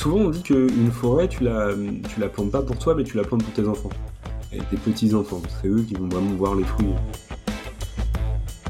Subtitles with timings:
[0.00, 1.70] Souvent, on dit qu'une forêt, tu la,
[2.08, 3.90] tu la plantes pas pour toi, mais tu la plantes pour tes enfants.
[4.52, 5.42] Et tes petits-enfants.
[5.60, 6.94] C'est eux qui vont vraiment voir les fruits.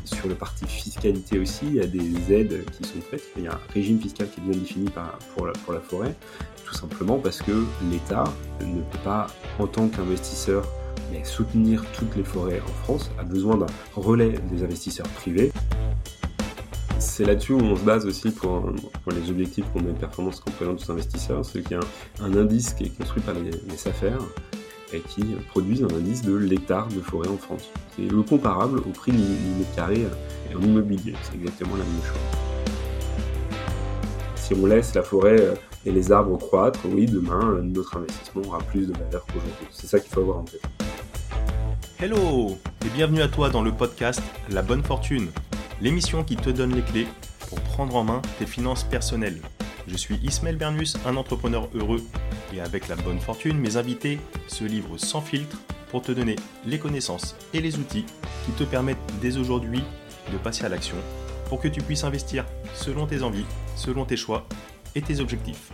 [0.04, 3.22] Sur le parti fiscalité aussi, il y a des aides qui sont faites.
[3.37, 4.88] Il y a un régime fiscal qui est bien défini
[5.35, 6.14] pour, la, pour la forêt,
[6.64, 8.25] tout simplement parce que l'État
[8.61, 10.67] ne peut pas, en tant qu'investisseur,
[11.25, 15.53] soutenir toutes les forêts en France, a besoin d'un relais des investisseurs privés.
[16.99, 18.73] C'est là-dessus où on se base aussi pour,
[19.11, 21.81] les objectifs qu'on met performance qu'on présente aux investisseurs, c'est qu'il y a
[22.25, 24.18] un, indice qui est construit par les, les SAFER
[24.93, 27.71] et qui produisent un indice de l'hectare de forêt en France.
[27.95, 30.07] C'est le comparable au prix du mètre carré
[30.57, 32.19] en immobilier, c'est exactement la même chose.
[34.36, 38.58] Si on laisse la forêt euh, et les arbres croître, oui, demain, notre investissement aura
[38.58, 39.67] plus de valeur qu'aujourd'hui.
[39.70, 40.67] C'est ça qu'il faut avoir en tête.
[42.00, 45.28] Hello et bienvenue à toi dans le podcast La Bonne Fortune,
[45.81, 47.06] l'émission qui te donne les clés
[47.48, 49.41] pour prendre en main tes finances personnelles.
[49.86, 52.03] Je suis Ismaël Bernus, un entrepreneur heureux
[52.53, 55.56] et avec la bonne fortune, mes invités se livrent sans filtre
[55.91, 56.36] pour te donner
[56.67, 58.05] les connaissances et les outils
[58.44, 59.83] qui te permettent dès aujourd'hui
[60.33, 60.97] de passer à l'action
[61.48, 64.47] pour que tu puisses investir selon tes envies, selon tes choix
[64.95, 65.72] et tes objectifs.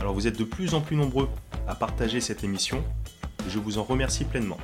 [0.00, 1.28] Alors vous êtes de plus en plus nombreux
[1.66, 2.84] à partager cette émission
[3.48, 4.58] je vous en remercie pleinement.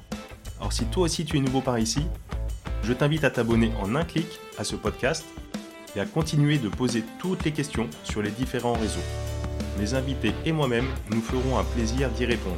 [0.58, 2.02] Alors si toi aussi tu es nouveau par ici,
[2.82, 4.26] je t'invite à t'abonner en un clic
[4.58, 5.24] à ce podcast
[5.96, 9.00] et à continuer de poser toutes les questions sur les différents réseaux.
[9.78, 12.56] Mes invités et moi-même nous ferons un plaisir d'y répondre.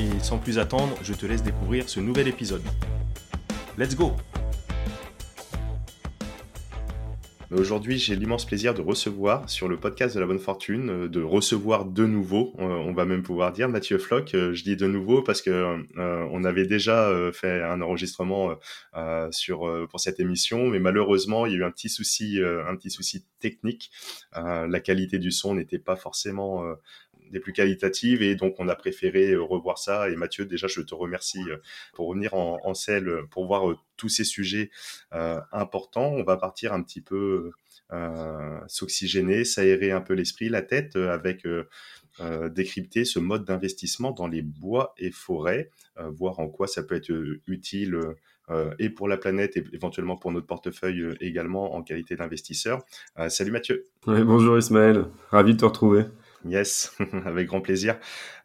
[0.00, 2.62] Et sans plus attendre, je te laisse découvrir ce nouvel épisode.
[3.78, 4.12] Let's go
[7.52, 11.22] Aujourd'hui, j'ai l'immense plaisir de recevoir sur le podcast de la bonne fortune, euh, de
[11.22, 14.34] recevoir de nouveau, euh, on va même pouvoir dire, Mathieu Floch.
[14.34, 18.56] Euh, je dis de nouveau parce que on avait déjà fait un enregistrement
[19.30, 22.90] sur pour cette émission, mais malheureusement, il y a eu un petit souci, un petit
[22.90, 23.90] souci technique.
[24.34, 26.64] la qualité du son n'était pas forcément
[27.30, 30.10] des plus qualitatives et donc on a préféré euh, revoir ça.
[30.10, 31.56] Et Mathieu, déjà, je te remercie euh,
[31.94, 34.70] pour revenir en, selle pour voir euh, tous ces sujets
[35.52, 36.12] importants.
[36.12, 37.52] On va partir un petit peu
[38.68, 41.46] s'oxygéner, s'aérer un peu l'esprit, la tête, avec
[42.50, 47.12] décrypter ce mode d'investissement dans les bois et forêts, voir en quoi ça peut être
[47.46, 47.98] utile.
[48.78, 52.84] et pour la planète et éventuellement pour notre portefeuille également en qualité d'investisseur.
[53.28, 53.86] salut Mathieu.
[54.04, 56.04] bonjour Ismaël, ravi de te retrouver.
[56.48, 57.98] Yes, avec grand plaisir.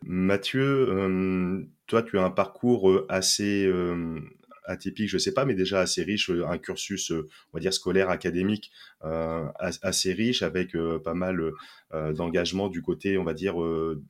[0.03, 0.87] Mathieu,
[1.87, 3.71] toi, tu as un parcours assez
[4.65, 8.71] atypique, je sais pas, mais déjà assez riche, un cursus, on va dire scolaire, académique,
[9.01, 11.51] assez riche, avec pas mal
[11.91, 13.55] d'engagement du côté, on va dire,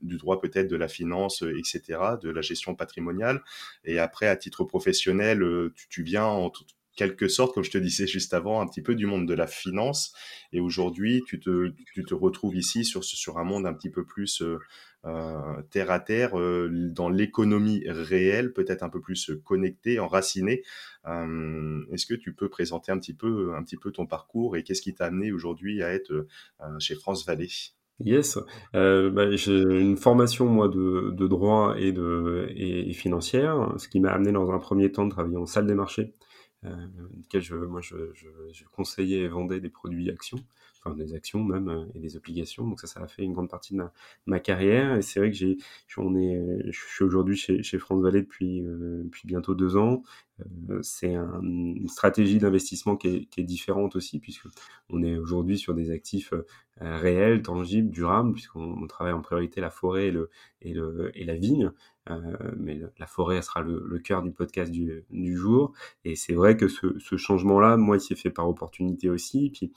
[0.02, 3.42] du droit peut-être, de la finance, etc., de la gestion patrimoniale.
[3.84, 5.44] Et après, à titre professionnel,
[5.76, 6.52] tu, tu viens en
[6.96, 9.48] quelque sorte, comme je te disais juste avant, un petit peu du monde de la
[9.48, 10.14] finance.
[10.52, 14.60] Et aujourd'hui, tu te, retrouves ici sur, un monde un petit peu plus euh,
[15.06, 20.64] euh terre à terre, euh, dans l'économie réelle, peut-être un peu plus connecté, enraciné.
[21.08, 23.54] Euh, Est-ce que tu peux présenter un petit peu,
[23.94, 26.28] ton parcours et qu'est-ce qui t'a amené aujourd'hui à être
[26.80, 27.50] chez France Vallée?
[28.04, 28.40] Yes,
[28.74, 31.94] bah, j'ai une formation moi de, droit et
[32.56, 35.76] et, financière, ce qui m'a amené dans un premier temps de travailler en salle des
[35.76, 36.14] marchés
[36.64, 40.40] lequel je, moi je, je, je, conseillais et vendais des produits actions,
[40.80, 42.68] enfin des actions même euh, et des obligations.
[42.68, 43.94] Donc ça, ça a fait une grande partie de ma,
[44.28, 44.96] ma carrière.
[44.96, 45.58] Et c'est vrai que j'ai,
[45.98, 50.04] on est, je suis aujourd'hui chez, chez France Vallée depuis, euh, depuis bientôt deux ans.
[50.70, 54.48] Euh, c'est un, une stratégie d'investissement qui est, différente aussi, puisque
[54.90, 59.70] on est aujourd'hui sur des actifs euh, réels, tangibles, durables, puisqu'on travaille en priorité la
[59.70, 60.30] forêt et, le,
[61.14, 61.72] et, la vigne.
[62.10, 62.18] Euh,
[62.58, 65.74] mais la forêt sera le, cœur du podcast du, jour.
[66.06, 69.52] Et c'est vrai que ce, changement-là, moi, il s'est fait par opportunité aussi.
[69.52, 69.72] Puis,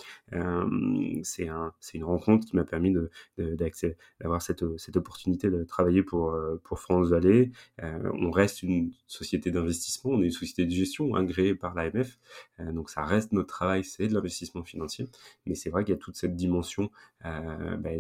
[1.22, 2.94] c'est un, une rencontre qui m'a permis
[3.36, 7.50] d'avoir cette, cette opportunité de travailler pour, pour France Vallée.
[7.82, 12.19] On reste une société d'investissement, on est une société de gestion agréée par l'AMF.
[12.60, 15.06] Euh, donc ça reste notre travail, c'est de l'investissement financier.
[15.47, 16.91] Mais c'est vrai qu'il y a toute cette dimension
[17.25, 17.91] euh, bah,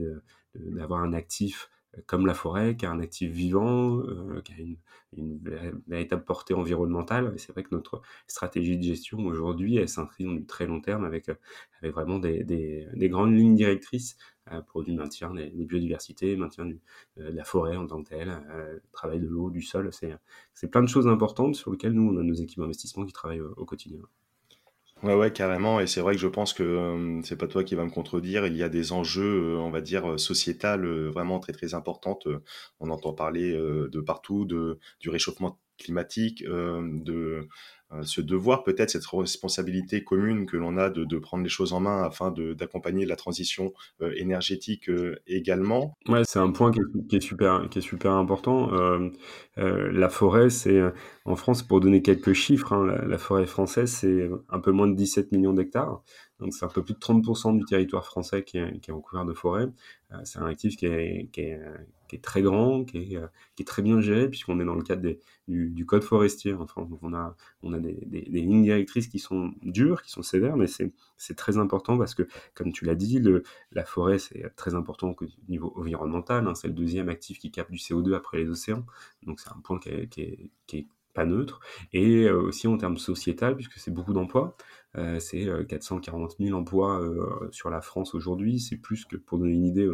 [0.54, 4.02] d'avoir un actif euh, comme la forêt, qui a un actif vivant,
[4.44, 4.76] qui a une,
[5.86, 7.32] véritable portée environnementale.
[7.34, 10.80] Et c'est vrai que notre stratégie de gestion aujourd'hui, elle s'inscrit dans du très long
[10.80, 11.30] terme avec,
[11.82, 14.16] vraiment des, des, des grandes lignes directrices
[14.68, 16.70] pour du maintien des, biodiversités, maintien
[17.18, 19.90] euh, de la forêt en tant que telle, euh, travail de l'eau, du sol.
[20.52, 23.40] C'est plein de choses importantes sur lesquelles nous, on a nos équipes d'investissement qui travaillent
[23.40, 24.00] au, quotidien.
[25.02, 25.80] Ouais, ouais, carrément.
[25.80, 28.46] Et c'est vrai que je pense que euh, c'est pas toi qui va me contredire.
[28.46, 32.26] Il y a des enjeux, euh, on va dire, sociétals euh, vraiment très très importantes.
[32.80, 37.48] on entend parler de partout de, du réchauffement climatique, de
[38.02, 42.02] ce devoir, peut-être cette responsabilité commune que l'on a de, prendre les choses en main
[42.02, 43.72] afin d'accompagner la transition
[44.16, 44.90] énergétique
[45.26, 45.96] également.
[46.08, 48.70] Ouais, c'est un point qui est, super, qui est super important.
[49.56, 50.80] la forêt, c'est
[51.26, 54.94] en France, pour donner quelques chiffres, hein, la, forêt française, c'est un peu moins de
[54.94, 56.02] 17 millions d'hectares.
[56.40, 59.68] Donc c'est un peu plus de 30% du territoire français qui est, recouvert de forêt.
[60.12, 61.30] Euh, c'est un actif qui est,
[62.22, 63.26] très grand, qui est, euh,
[63.56, 65.02] qui est, très bien géré, puisqu'on est dans le cadre
[65.48, 66.52] du, code forestier.
[66.54, 70.66] Enfin, on a, on a des, lignes directrices qui sont dures, qui sont sévères, mais
[70.66, 73.22] c'est très important parce que, comme tu l'as dit,
[73.72, 76.46] la forêt, c'est très important au niveau environnemental.
[76.46, 78.84] Hein, c'est le deuxième actif qui capte du CO2 après les océans.
[79.22, 79.90] Donc c'est un point qui
[80.72, 81.60] est pas neutre,
[81.92, 84.56] et euh, aussi en termes sociétal, puisque c'est beaucoup d'emplois.
[84.96, 88.60] Euh, c'est 440 euh, 000 emplois euh, sur la France aujourd'hui.
[88.60, 89.88] C'est plus que, pour donner une idée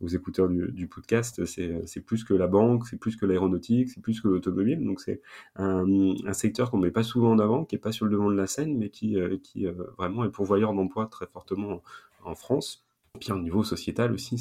[0.00, 4.20] aux écouteurs du, podcast, c'est plus que la banque, c'est plus que l'aéronautique, c'est plus
[4.20, 4.84] que l'automobile.
[4.84, 5.20] Donc c'est
[5.56, 8.36] un, secteur qu'on met pas souvent en avant, qui est pas sur le devant de
[8.36, 9.66] la scène, mais qui, qui
[9.98, 11.82] vraiment est pourvoyeur d'emplois très fortement
[12.24, 12.84] en France.
[13.18, 14.38] Puis au niveau sociétal aussi,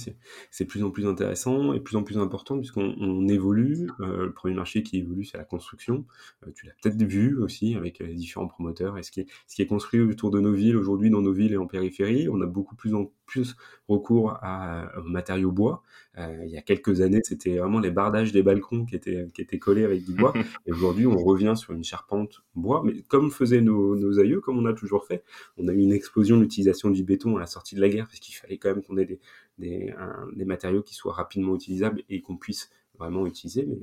[0.51, 3.89] c'est plus en plus intéressant et plus en plus important puisqu'on évolue.
[4.00, 6.06] Euh, le premier marché qui évolue, c'est la construction.
[6.45, 8.98] Euh, tu l'as peut-être vu aussi avec les différents promoteurs.
[9.00, 11.66] Et ce qui est, construit autour de nos villes aujourd'hui, dans nos villes et en
[11.66, 13.56] périphérie, on a beaucoup plus en plus
[13.88, 15.81] recours à, matériaux bois.
[16.19, 19.42] Euh, il y a quelques années, c'était vraiment les bardages des balcons qui étaient, qui
[19.42, 20.33] étaient collés avec du bois.
[20.66, 24.57] Et aujourd'hui, on revient sur une charpente bois, mais comme faisaient nos, nos aïeux, comme
[24.57, 25.24] on a toujours fait.
[25.57, 28.07] On a eu une explosion de l'utilisation du béton à la sortie de la guerre,
[28.07, 29.19] parce qu'il fallait quand même qu'on ait des,
[29.57, 29.94] des,
[30.36, 33.66] des, matériaux qui soient rapidement utilisables et qu'on puisse vraiment utiliser.
[33.66, 33.77] Mais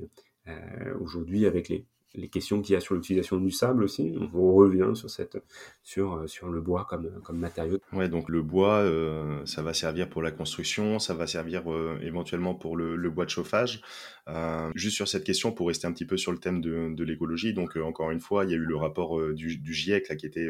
[0.47, 1.85] euh, aujourd'hui, avec les,
[2.17, 4.15] les questions qu'il y a sur l'utilisation du sable aussi.
[4.33, 7.77] On revient euh, sur le bois comme, comme matériau.
[7.93, 11.97] Ouais, donc le bois, euh, ça va servir pour la construction, ça va servir euh,
[12.01, 13.81] éventuellement pour le, bois de chauffage.
[14.27, 17.53] Euh, juste sur cette question, pour rester un petit peu sur le thème de, l'écologie,
[17.53, 20.25] donc encore une fois, il y a eu le rapport du, du, GIEC là, qui
[20.25, 20.49] était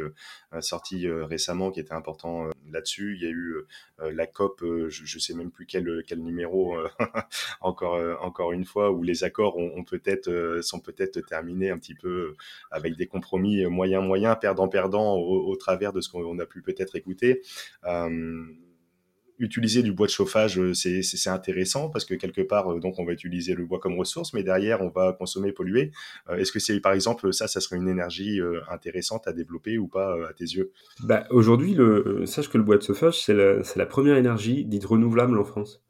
[0.61, 3.15] sorti récemment, qui était important là-dessus.
[3.15, 3.55] Il y a eu
[3.99, 6.75] la COP, je ne sais même plus quel, numéro,
[7.61, 12.07] encore, encore une fois, où les accords ont, peut-être, sont peut-être terminés un petit peu
[12.07, 12.35] euh,
[12.71, 17.41] avec des compromis moyen-moyen, perdant-perdant au, travers de ce qu'on a pu peut-être écouter.
[17.85, 18.45] Euh,
[19.39, 23.13] utiliser du bois de chauffage, euh, c'est intéressant parce que quelque part, donc on va
[23.13, 25.91] utiliser le bois comme ressource, mais derrière, on va consommer, polluer.
[26.29, 28.39] Est-ce que c'est, par exemple, ça, ça serait une énergie
[28.69, 30.71] intéressante à développer ou pas à tes yeux?
[31.03, 31.77] Bah, Aujourd'hui,
[32.25, 35.81] sache que le bois de chauffage, c'est la, la, première énergie dite renouvelable en France.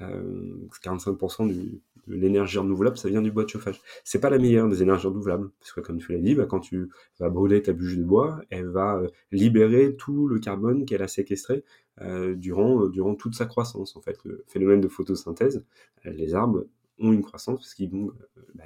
[0.00, 3.80] 45% du, l'énergie renouvelable, ça vient du bois de chauffage.
[4.04, 6.60] C'est pas la meilleure des énergies renouvelables, parce que comme tu l'as dit, bah, quand
[6.60, 6.88] tu
[7.18, 11.08] vas brûler ta bûche de bois, elle va euh, libérer tout le carbone qu'elle a
[11.08, 11.64] séquestré
[12.00, 13.96] euh, durant, euh, durant toute sa croissance.
[13.96, 15.64] En fait, le phénomène de photosynthèse,
[16.04, 16.66] les arbres
[16.98, 18.64] ont une croissance parce qu'ils vont euh, bah,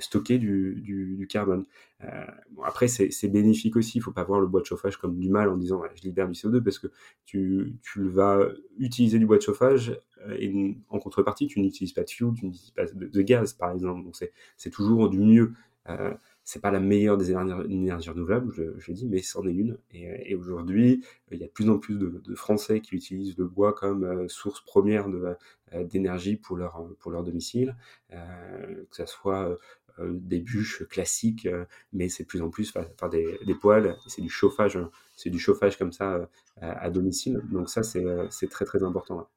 [0.00, 1.64] stocker du, du, carbone.
[2.02, 3.98] Euh, bon, après, c'est bénéfique aussi.
[3.98, 6.28] Il faut pas voir le bois de chauffage comme du mal en disant je libère
[6.28, 6.88] du CO2 parce que
[7.24, 8.48] tu, tu vas
[8.78, 12.46] utiliser du bois de chauffage euh, et en contrepartie, tu n'utilises pas de fuel, tu
[12.46, 14.04] n'utilises pas de, gaz, par exemple.
[14.04, 14.16] Donc,
[14.56, 15.54] c'est toujours du mieux.
[15.88, 16.12] Euh,
[16.48, 19.76] c'est pas la meilleure des énergies renouvelables, je, je dis, mais c'en est une.
[19.92, 23.74] Et, aujourd'hui, il y a de plus en plus de, Français qui utilisent le bois
[23.74, 27.76] comme euh, source première euh, d'énergie pour leur, pour leur domicile,
[28.14, 29.58] euh, que ce soit
[29.98, 31.46] euh, des bûches classiques,
[31.92, 34.78] mais c'est plus en plus par, des, des, poêles, c'est du chauffage,
[35.16, 36.30] c'est du chauffage comme ça
[36.62, 37.42] à, à domicile.
[37.52, 39.28] Donc ça, c'est très très important.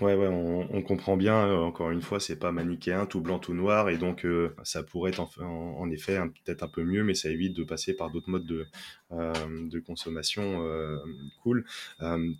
[0.00, 1.46] Ouais, ouais, on, comprend bien.
[1.46, 4.82] Euh, encore une fois, c'est pas manichéen, tout blanc, tout noir, et donc euh, ça
[4.82, 8.30] pourrait être en, effet peut-être un peu mieux, mais ça évite de passer par d'autres
[8.30, 8.66] modes de,
[9.12, 9.32] euh,
[9.68, 10.64] de consommation
[11.42, 11.64] cool.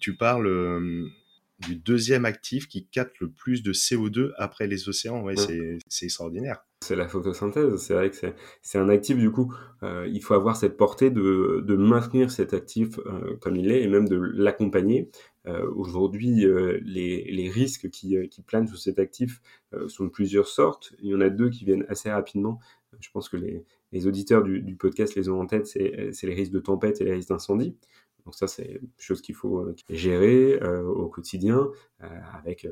[0.01, 1.11] tu parles
[1.59, 5.23] du deuxième actif qui capte le plus de CO2 après les océans.
[5.23, 6.65] Ouais, c'est extraordinaire.
[6.83, 7.77] C'est la photosynthèse.
[7.77, 8.17] C'est vrai que
[8.63, 12.55] c'est un actif, du coup, euh, il faut avoir cette portée de, de maintenir cet
[12.55, 15.11] actif euh, comme il est et même de l'accompagner.
[15.47, 19.41] Euh, Aujourd'hui, euh, les, les, risques qui, euh, qui, planent sur cet actif
[19.89, 20.93] sont de plusieurs sortes.
[21.01, 22.61] Il y en a deux qui viennent assez rapidement.
[23.01, 26.35] Je pense que les, les auditeurs du, du, podcast les ont en tête, c'est les
[26.35, 27.77] risques de tempête et les risques d'incendie.
[28.25, 31.69] Donc ça, c'est chose qu'il faut euh, gérer euh, au quotidien
[32.03, 32.71] euh, avec il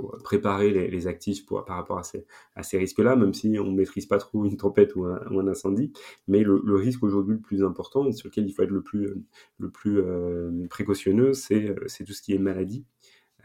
[0.00, 3.58] faut préparer les, les actifs pour, par rapport à ces, à ces risques-là, même si
[3.58, 5.92] on ne maîtrise pas trop une tempête ou un, ou un incendie.
[6.28, 8.82] Mais le, le risque aujourd'hui le plus important et sur lequel il faut être le
[8.82, 9.14] plus,
[9.58, 11.74] le plus euh, précautionneux, c'est
[12.06, 12.84] tout ce qui est maladie.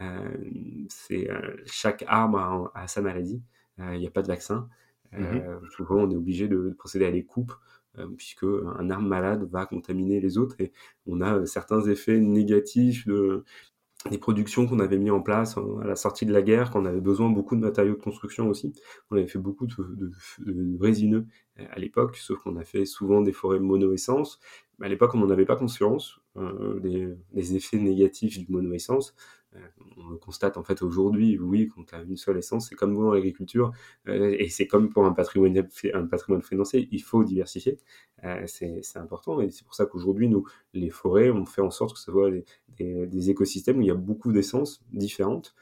[0.00, 0.36] Euh,
[0.88, 1.28] c'est
[1.66, 3.42] chaque arbre a, a sa maladie.
[3.78, 4.68] Il n'y a pas de vaccin.
[5.12, 7.52] Mmh souvent, on est obligé de, de procéder à des coupes
[7.98, 10.72] euh, puisque un arbre malade va contaminer les autres et
[11.06, 13.44] on a certains effets négatifs de,
[14.10, 16.84] des productions qu'on avait mis en place à la sortie de la guerre, quand on
[16.84, 18.72] avait besoin beaucoup de matériaux de construction aussi.
[19.10, 20.12] On avait fait beaucoup de,
[20.80, 21.26] résineux
[21.70, 24.40] à l'époque, sauf qu'on a fait souvent des forêts mono-essence.
[24.80, 29.14] À l'époque, on n'en avait pas conscience euh, des, effets négatifs du mono-essence.
[29.56, 29.60] Euh,
[29.96, 32.94] on le constate en fait aujourd'hui, oui, quand tu as une seule essence, c'est comme
[32.94, 33.72] dans l'agriculture,
[34.08, 35.54] euh, et c'est comme pour un patrimoine,
[36.42, 37.78] financier, il faut diversifier.
[38.46, 40.44] c'est important, et c'est pour ça qu'aujourd'hui, nous,
[40.74, 42.30] les forêts, on fait en sorte que ce soit
[42.78, 45.54] des, des écosystèmes où il y a beaucoup d'essences différentes,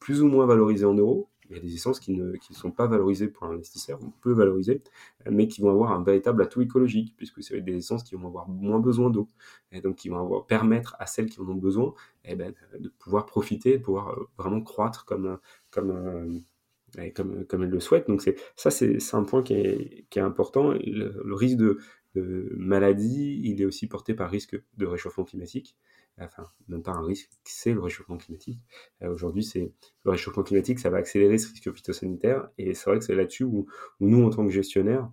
[0.00, 2.86] plus ou moins valorisées en euros, il y a des essences qui ne sont pas
[2.86, 4.82] valorisées pour l'investisseur, on peut valoriser,
[5.30, 8.48] mais qui vont avoir un véritable atout écologique, puisque c'est des essences qui vont avoir
[8.48, 9.28] moins besoin d'eau,
[9.70, 11.94] et donc qui vont permettre à celles qui en ont besoin
[12.24, 15.38] eh ben, de pouvoir profiter, de pouvoir euh, vraiment croître comme,
[15.70, 18.08] comme, euh, comme, comme elles le souhaitent.
[18.08, 18.22] Donc
[18.56, 20.72] ça, c'est un point qui est, qui est important.
[20.72, 21.78] Le, risque de,
[22.14, 25.76] de maladie, il est aussi porté par risque de réchauffement climatique
[26.20, 28.60] enfin, même pas un risque, c'est le réchauffement climatique.
[29.02, 29.72] Euh, aujourd'hui, c'est
[30.04, 33.44] le réchauffement climatique, ça va accélérer ce risque phytosanitaire, et c'est vrai que c'est là-dessus
[33.44, 33.66] où,
[34.00, 35.10] nous, en tant que gestionnaires,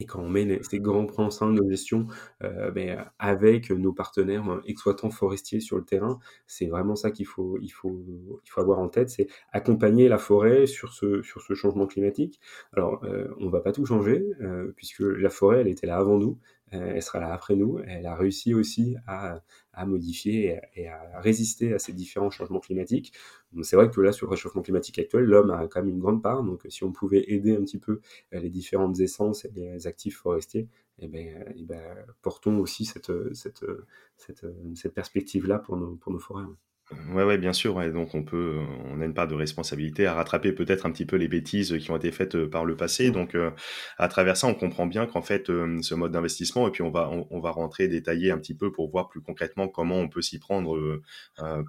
[0.00, 2.08] et quand on met ces grands ensemble de gestion
[2.42, 7.26] euh, ben, avec nos partenaires euh, exploitants forestiers sur le terrain, c'est vraiment ça qu'il
[7.26, 8.04] faut, il faut,
[8.44, 12.40] il faut avoir en tête, c'est accompagner la forêt sur ce, sur ce changement climatique.
[12.72, 13.04] Alors,
[13.38, 14.24] on ne va pas tout changer,
[14.74, 17.78] puisque la forêt, elle était là avant nous, elle sera là après nous.
[17.86, 19.40] Elle a réussi aussi à,
[19.86, 23.12] modifier et, à résister à ces différents changements climatiques.
[23.62, 26.22] C'est vrai que là, sur le réchauffement climatique actuel, l'homme a quand même une grande
[26.22, 26.42] part.
[26.42, 28.00] Donc, si on pouvait aider un petit peu
[28.34, 30.68] euh, les différentes essences et les actifs forestiers,
[30.98, 33.64] eh ben, eh ben, portons aussi cette, cette,
[34.16, 36.44] cette, perspective-là pour nos, pour nos forêts.
[36.90, 37.74] Ouais, ouais, bien sûr.
[37.76, 37.90] Ouais.
[37.90, 38.60] Donc, on peut,
[38.90, 41.90] on a une part de responsabilité à rattraper peut-être un petit peu les bêtises qui
[41.90, 43.10] ont été faites euh, par le passé.
[43.10, 43.50] Donc, euh,
[43.96, 46.90] à travers ça, on comprend bien qu'en fait, euh, ce mode d'investissement, et puis on
[46.90, 50.22] va, on, va rentrer détailler un petit peu pour voir plus concrètement comment on peut
[50.22, 51.00] s'y prendre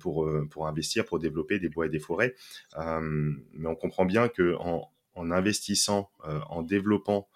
[0.02, 2.36] pour, pour investir, pour développer des bois et des forêts.
[2.78, 6.10] mais on comprend bien que en, en investissant,
[6.50, 7.28] en développant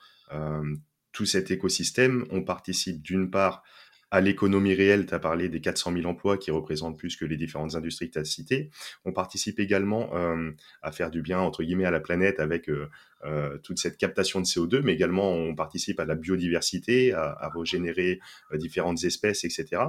[1.11, 3.63] tout cet écosystème, on participe d'une part
[4.11, 7.37] à l'économie réelle, tu as parlé des 400 000 emplois qui représentent plus que les
[7.37, 8.69] différentes industries que tu as citées.
[9.05, 10.51] On participe également euh,
[10.81, 12.89] à faire du bien, entre guillemets, à la planète avec euh,
[13.25, 17.49] euh, toute cette captation de CO2, mais également on participe à la biodiversité, à, à
[17.49, 18.19] régénérer
[18.53, 19.83] différentes espèces, etc.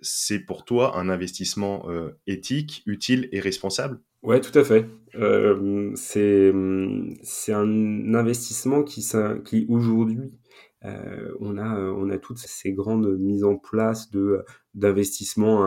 [0.00, 1.88] c'est pour toi un investissement
[2.28, 4.00] éthique, utile et responsable?
[4.22, 4.86] Ouais, tout à fait.
[5.96, 6.52] c'est
[7.52, 9.04] un investissement qui,
[9.44, 10.37] qui aujourd'hui
[10.84, 14.44] euh, on, a, euh, on a toutes ces grandes mises en place de
[14.80, 14.88] à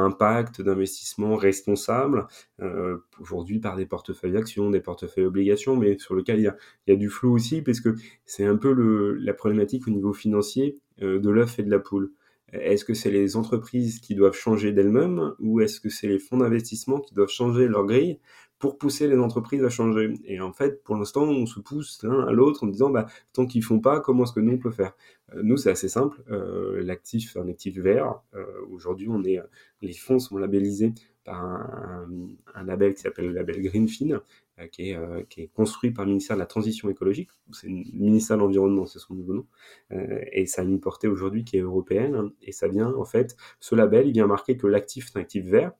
[0.03, 2.27] impact, d'investissement responsable,
[2.61, 6.55] euh, aujourd'hui par des portefeuilles actions, des portefeuilles obligations, mais sur lequel il y a,
[6.87, 9.91] il y a du flou aussi, parce que c'est un peu le, la problématique au
[9.91, 12.11] niveau financier de l'œuf et de la poule.
[12.53, 16.37] Est-ce que c'est les entreprises qui doivent changer d'elles-mêmes ou est-ce que c'est les fonds
[16.37, 18.19] d'investissement qui doivent changer leur grille
[18.61, 20.13] pour pousser les entreprises à changer.
[20.23, 23.45] Et en fait, pour l'instant, on se pousse l'un à l'autre en disant, bah, tant
[23.47, 24.93] qu'ils font pas, comment est-ce que nous on peut faire?
[25.33, 26.23] Euh, Nous, c'est assez simple.
[26.29, 28.21] Euh, L'actif, un actif vert.
[28.35, 29.39] Euh, Aujourd'hui, on est,
[29.81, 34.21] les fonds sont labellisés par un, label qui s'appelle le label Greenfin,
[34.59, 37.29] euh, qui, est, euh, qui, est, construit par le ministère de la Transition écologique.
[37.51, 39.47] C'est le ministère de l'Environnement, c'est son nouveau nom.
[39.89, 42.31] et ça a une portée aujourd'hui qui est européenne.
[42.43, 45.45] Et ça vient, en fait, ce label, il vient marquer que l'actif est un actif
[45.45, 45.71] vert.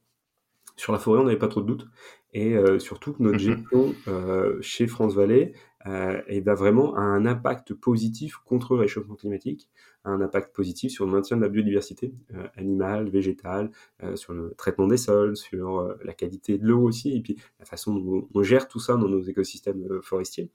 [0.82, 1.88] Sur la forêt, on n'avait pas trop de doutes
[2.34, 3.56] et euh, surtout que notre mhm.
[3.56, 5.54] gestion euh, chez France Vallée
[5.86, 9.70] euh, eh ben, vraiment a un impact positif contre le réchauffement climatique,
[10.06, 12.16] un impact positif sur le maintien de la biodiversité
[12.56, 13.70] animale, végétale,
[14.16, 17.94] sur le traitement des sols, sur la qualité de l'eau aussi, et puis la façon
[17.94, 20.50] dont on gère tout ça dans nos écosystèmes forestiers.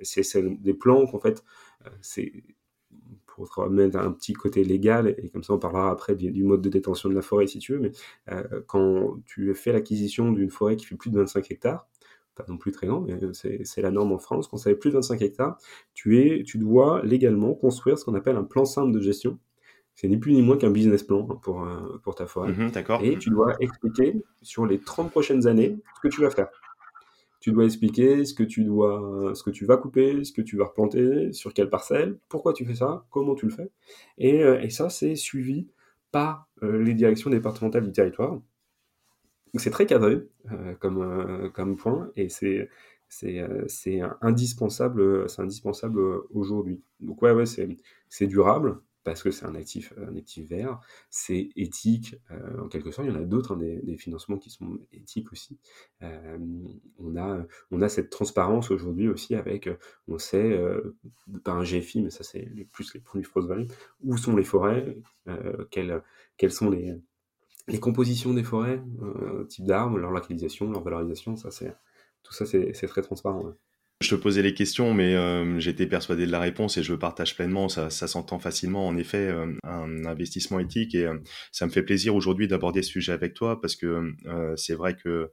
[0.00, 1.44] c'est des plans qu'en fait,
[2.00, 2.32] c'est
[3.46, 6.68] pour mettre un petit côté légal, et comme ça on parlera après du, mode de
[6.68, 7.92] détention de la forêt si tu veux, mais
[8.30, 11.88] euh, quand tu fais l'acquisition d'une forêt qui fait plus de 25 hectares,
[12.34, 14.90] pas non plus très grand, mais c'est la norme en France, quand ça fait plus
[14.90, 15.58] de 25 hectares,
[15.94, 19.38] tu, es, tu dois légalement construire ce qu'on appelle un plan simple de gestion.
[19.94, 22.52] C'est ni plus ni moins qu'un business plan hein, pour, euh, pour ta forêt.
[22.52, 22.70] Mhm,
[23.02, 26.48] et tu dois expliquer sur les 30 prochaines années ce que tu vas faire
[27.40, 30.56] tu dois expliquer ce que tu dois, ce que tu vas couper, ce que tu
[30.56, 33.70] vas replanter, sur quelle parcelle, pourquoi tu fais ça, comment tu le fais.
[34.18, 35.68] Et, euh, ça, c'est suivi
[36.10, 38.40] par euh, les directions départementales du territoire.
[39.54, 40.74] C'est très cadré euh,
[41.50, 42.68] comme, point et c'est
[43.08, 45.98] c'est indispensable, c'est indispensable
[46.34, 46.82] aujourd'hui.
[47.00, 49.94] Donc ouais, ouais c'est durable, parce que c'est un actif,
[50.36, 53.08] vert, c'est éthique, euh, en quelque sorte.
[53.08, 55.58] Il y en a d'autres, hein, des, financements qui sont éthiques aussi.
[56.02, 56.36] Euh,
[56.98, 59.76] on, a, on a cette transparence aujourd'hui aussi avec, euh,
[60.08, 60.60] on sait,
[61.42, 63.48] par un GFI, mais ça c'est plus les produits Frost
[64.04, 64.98] où sont les forêts,
[65.70, 66.02] quels,
[66.36, 66.94] quels sont les,
[67.66, 68.82] les compositions des forêts,
[69.48, 71.74] type d'arbres, leur localisation, leur valorisation, ça c'est
[72.22, 73.54] tout ça c'est très transparent.
[74.00, 77.34] Je te posais les questions, mais euh, j'étais persuadé de la réponse et je partage
[77.34, 77.68] pleinement.
[77.68, 80.94] Ça, s'entend facilement, en effet, euh, un investissement éthique.
[80.94, 81.18] Et euh,
[81.50, 84.14] ça me fait plaisir aujourd'hui d'aborder ce sujet avec toi parce que
[84.56, 85.32] c'est vrai que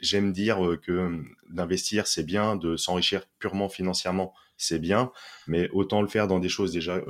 [0.00, 5.12] j'aime dire que d'investir, c'est bien, de s'enrichir purement financièrement, c'est bien,
[5.46, 7.02] mais autant le faire dans des choses déjà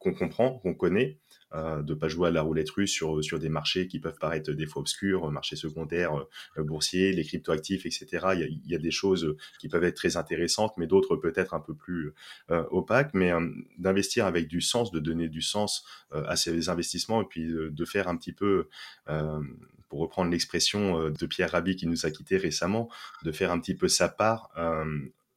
[0.00, 1.18] qu'on comprend, qu'on connaît,
[1.54, 4.52] euh, de pas jouer à la roulette russe sur, sur des marchés qui peuvent paraître
[4.52, 6.14] des fois obscurs, marchés secondaires,
[6.58, 8.06] euh, boursiers, les cryptoactifs, etc.
[8.34, 11.74] Il y, a, des choses qui peuvent être très intéressantes, mais d'autres peut-être un peu
[11.74, 12.12] plus
[12.50, 13.14] euh, opaques.
[13.14, 17.46] Mais euh, d'investir avec du sens, de donner du sens à ces investissements et puis
[17.46, 18.68] de, faire un petit peu
[19.88, 22.88] pour reprendre l'expression de Pierre Rabhi qui nous a quittés récemment,
[23.22, 24.50] de faire un petit peu sa part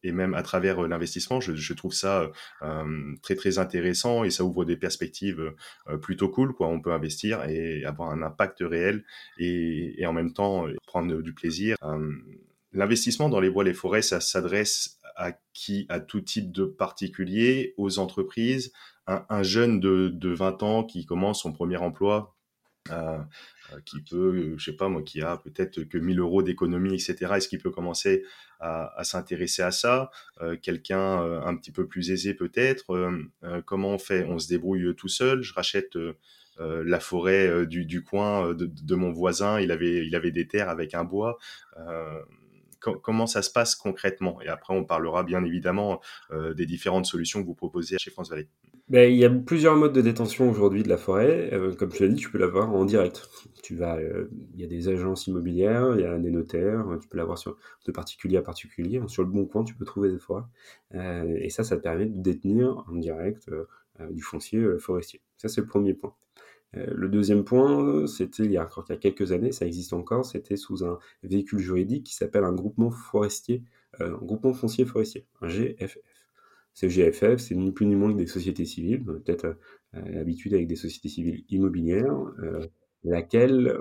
[0.04, 2.32] et même à travers euh, l'investissement, je, trouve ça
[2.62, 5.54] euh, très très intéressant et ça ouvre des perspectives
[5.88, 6.54] euh, plutôt cool.
[6.54, 6.68] Quoi.
[6.68, 9.04] On peut investir et avoir un impact réel
[9.38, 11.78] et, en même temps prendre du plaisir.
[12.74, 17.74] L'investissement dans les bois, les forêts, ça s'adresse à qui, à tout type de particuliers,
[17.78, 18.72] aux entreprises?
[19.08, 22.41] Un, un jeune de, de 20 ans qui commence son premier emploi, euh, euh,
[23.86, 27.34] qui peut, euh, je sais pas moi, qui a peut-être que 1000 euros d'économie, etc.
[27.36, 28.24] Est-ce qu'il peut commencer
[28.60, 30.12] à, s'intéresser à ça
[30.62, 33.12] Quelqu'un un petit peu plus aisé peut-être
[33.66, 34.24] Comment on fait?
[34.26, 35.42] On se débrouille tout seul?
[35.42, 35.98] Je rachète
[36.60, 39.60] la forêt du, du, coin de, de, mon voisin.
[39.60, 41.40] Il avait, il avait des terres avec un bois
[42.82, 44.42] comment ça se passe concrètement?
[44.42, 48.30] Et après, on parlera bien évidemment euh, des différentes solutions que vous proposez chez France
[48.30, 48.48] Vallée.
[48.90, 51.50] Ben, il y a plusieurs modes de détention aujourd'hui de la forêt.
[51.54, 53.30] Euh, comme je l'ai dit, tu peux l'avoir en direct.
[53.64, 57.08] Tu vas, euh, il y a des agences immobilières, il y a des notaires, tu
[57.08, 57.40] peux l'avoir
[57.86, 59.02] de particulier à particulier.
[59.08, 60.44] Sur le bon coin, tu peux trouver des forêts.
[60.94, 63.50] et ça, ça te permet de détenir en direct
[64.10, 65.22] du foncier forestier.
[65.38, 66.14] Ça, c'est le premier point.
[66.78, 70.86] Euh, le deuxième point, c'était il y a quelques années, ça existe encore, c'était sous
[70.86, 73.64] un véhicule juridique qui s'appelle un groupement forestier,
[74.00, 75.98] euh, un groupement foncier forestier, un GFF.
[76.74, 79.58] Ce GFF, c'est ni plus ni moins que des sociétés civiles, peut-être
[79.96, 82.66] euh, l'habitude avec des sociétés civiles immobilières, euh,
[83.04, 83.78] laquelle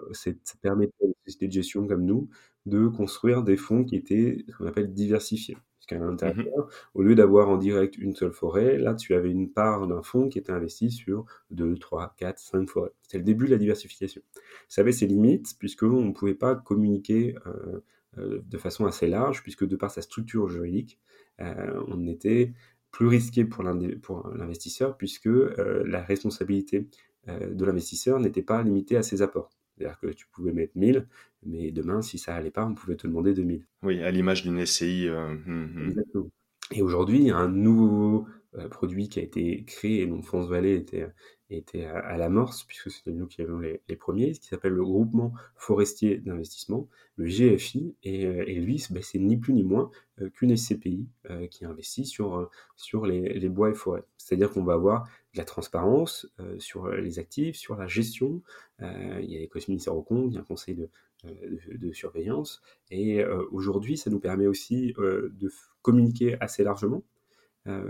[0.63, 2.29] permettait aux sociétés de gestion comme nous
[2.67, 5.57] de construire des fonds qui étaient ce qu'on appelle diversifiés
[5.95, 9.51] à mmh l'intérieur, au lieu d'avoir en direct une seule forêt, là tu avais une
[9.51, 12.93] part d'un fonds qui était investi sur 2, 3, 4, 5 forêts.
[13.09, 14.23] C'est le début de la diversification.
[14.69, 17.81] Ça avait ses limites, puisqu'on ne pouvait pas communiquer euh,
[18.19, 20.99] euh, de façon assez large, puisque de par sa structure juridique,
[21.41, 22.53] euh, on était
[22.91, 26.89] plus risqué pour l'investisseur, puisque la responsabilité
[27.29, 29.51] de l'investisseur n'était pas limitée à ses apports.
[29.81, 31.07] C'est-à-dire que tu pouvais mettre 1000,
[31.47, 33.65] mais demain, si ça allait pas, on pouvait te demander 2000.
[33.83, 35.09] Oui, à l'image d'une SCI.
[35.09, 35.89] Euh, hum, hum.
[35.89, 36.31] Exactement.
[36.73, 38.27] Et aujourd'hui, il y a un nouveau
[38.71, 41.07] produit qui a été créé, et dont France Vallée était,
[41.51, 45.33] était à, l'amorce, puisque c'était nous qui avions les, premiers, ce qui s'appelle le groupement
[45.57, 49.91] forestier d'investissement, le GFI, et, euh, et lui, ben, c'est ni plus ni moins
[50.35, 51.07] qu'une SCPI
[51.51, 54.05] qui investit sur, sur les, bois et forêts.
[54.19, 58.43] C'est-à-dire qu'on va avoir de la transparence sur les actifs, sur la gestion.
[58.81, 60.91] il y a les commissaires au compte, il y a un conseil de,
[61.25, 62.61] de, surveillance.
[62.91, 67.20] Et aujourd'hui, ça nous permet aussi de communiquer assez largement euh,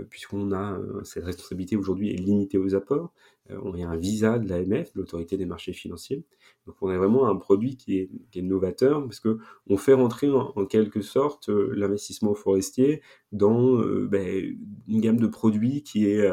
[0.09, 3.13] puisqu'on a euh, cette responsabilité aujourd'hui est limitée aux apports.
[3.51, 6.23] Euh, on a un visa de l'AMF, de l'autorité des marchés financiers.
[6.65, 10.65] Donc on a vraiment un produit qui est, novateur parce que on fait rentrer en,
[10.65, 16.27] quelque sorte l'investissement forestier dans ben, une gamme de produits qui est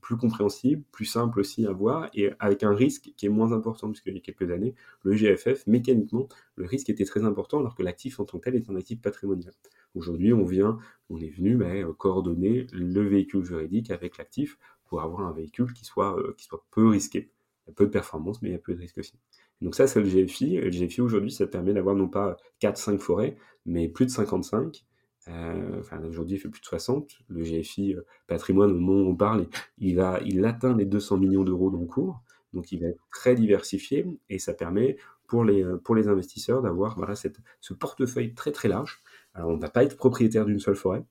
[0.00, 3.88] plus compréhensible, plus simple aussi à voir, et avec un risque qui est moins important,
[3.90, 7.82] puisqu'il y a quelques années, le GFF, mécaniquement, le risque était très important, alors que
[7.82, 9.52] l'actif en tant que tel est un actif patrimonial.
[9.94, 10.78] Aujourd'hui, on vient,
[11.10, 15.84] on est venu euh, coordonner le véhicule juridique avec l'actif pour avoir un véhicule qui
[15.84, 17.30] soit, euh, qui soit peu risqué.
[17.66, 19.14] Il y a peu de performance, mais il y a peu de risque aussi.
[19.60, 20.56] Donc ça, c'est le GFI.
[20.56, 24.84] Le GFI, aujourd'hui, ça permet d'avoir non pas 4-5 forêts, mais plus de 55.
[25.28, 27.18] Euh, enfin, aujourd'hui, il fait plus de 60.
[27.28, 27.96] Le GFI
[28.26, 29.46] patrimoine, au moment où on parle,
[29.78, 32.22] il, a, il atteint les 200 millions d'euros d'encours.
[32.54, 34.96] Donc, il va être très diversifié et ça permet
[35.26, 39.02] pour les, pour les investisseurs d'avoir voilà, cette, ce portefeuille très très large
[39.38, 41.04] alors, on ne va pas être propriétaire d'une seule forêt.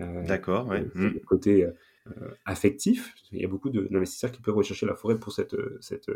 [0.00, 0.86] Euh, D'accord, ouais.
[0.94, 1.72] Le côté euh,
[2.44, 3.14] affectif.
[3.32, 6.10] Il y a beaucoup d'investisseurs qui peuvent rechercher la forêt pour cette, cette,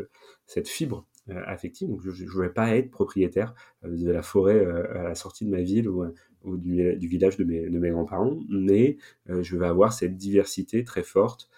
[0.45, 1.89] cette fibre euh, affective.
[1.89, 5.61] Donc, je ne vais pas être propriétaire de la forêt à la sortie de ma
[5.61, 6.05] ville ou,
[6.43, 8.97] du, village de mes, de mes grands-parents, mais
[9.27, 11.49] je vais avoir cette diversité très forte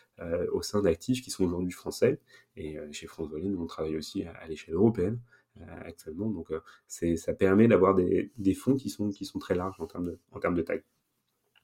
[0.51, 2.19] au sein d'actifs qui sont aujourd'hui français.
[2.55, 5.19] Et chez France Volley, nous, on travaille aussi à l'échelle européenne.
[5.59, 6.29] Euh, actuellement.
[6.29, 9.85] Donc, euh, ça permet d'avoir des, des, fonds qui sont, qui sont très larges en
[9.85, 10.81] termes de, en termes de taille.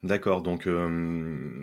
[0.03, 0.67] D'accord, donc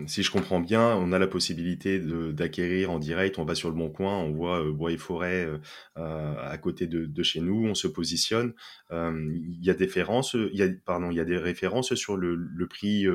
[0.09, 3.77] si je comprends bien, on a la possibilité d'acquérir en direct, on va sur le
[3.77, 5.59] bon coin, on voit euh, bois et forêt euh,
[5.99, 8.53] euh, à côté de, de, chez nous, on se positionne.
[8.91, 12.17] Il y a des références, il y a, pardon, il y a des références sur
[12.17, 13.07] le, le prix,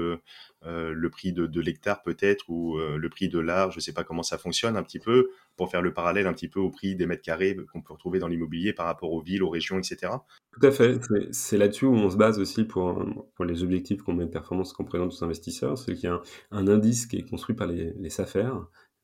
[0.63, 4.23] le prix de, l'hectare peut-être ou le prix de l'art, je ne sais pas comment
[4.23, 7.05] ça fonctionne un petit peu pour faire le parallèle un petit peu au prix des
[7.05, 10.13] mètres carrés qu'on peut retrouver dans l'immobilier par rapport aux villes, aux régions, etc.
[10.51, 10.99] Tout à fait.
[11.31, 13.03] C'est là-dessus où on se base aussi pour,
[13.43, 15.77] les objectifs qu'on met de performance qu'on présente aux investisseurs.
[15.77, 18.51] C'est qu'il y a un, indice qui est construit par les, SAFER,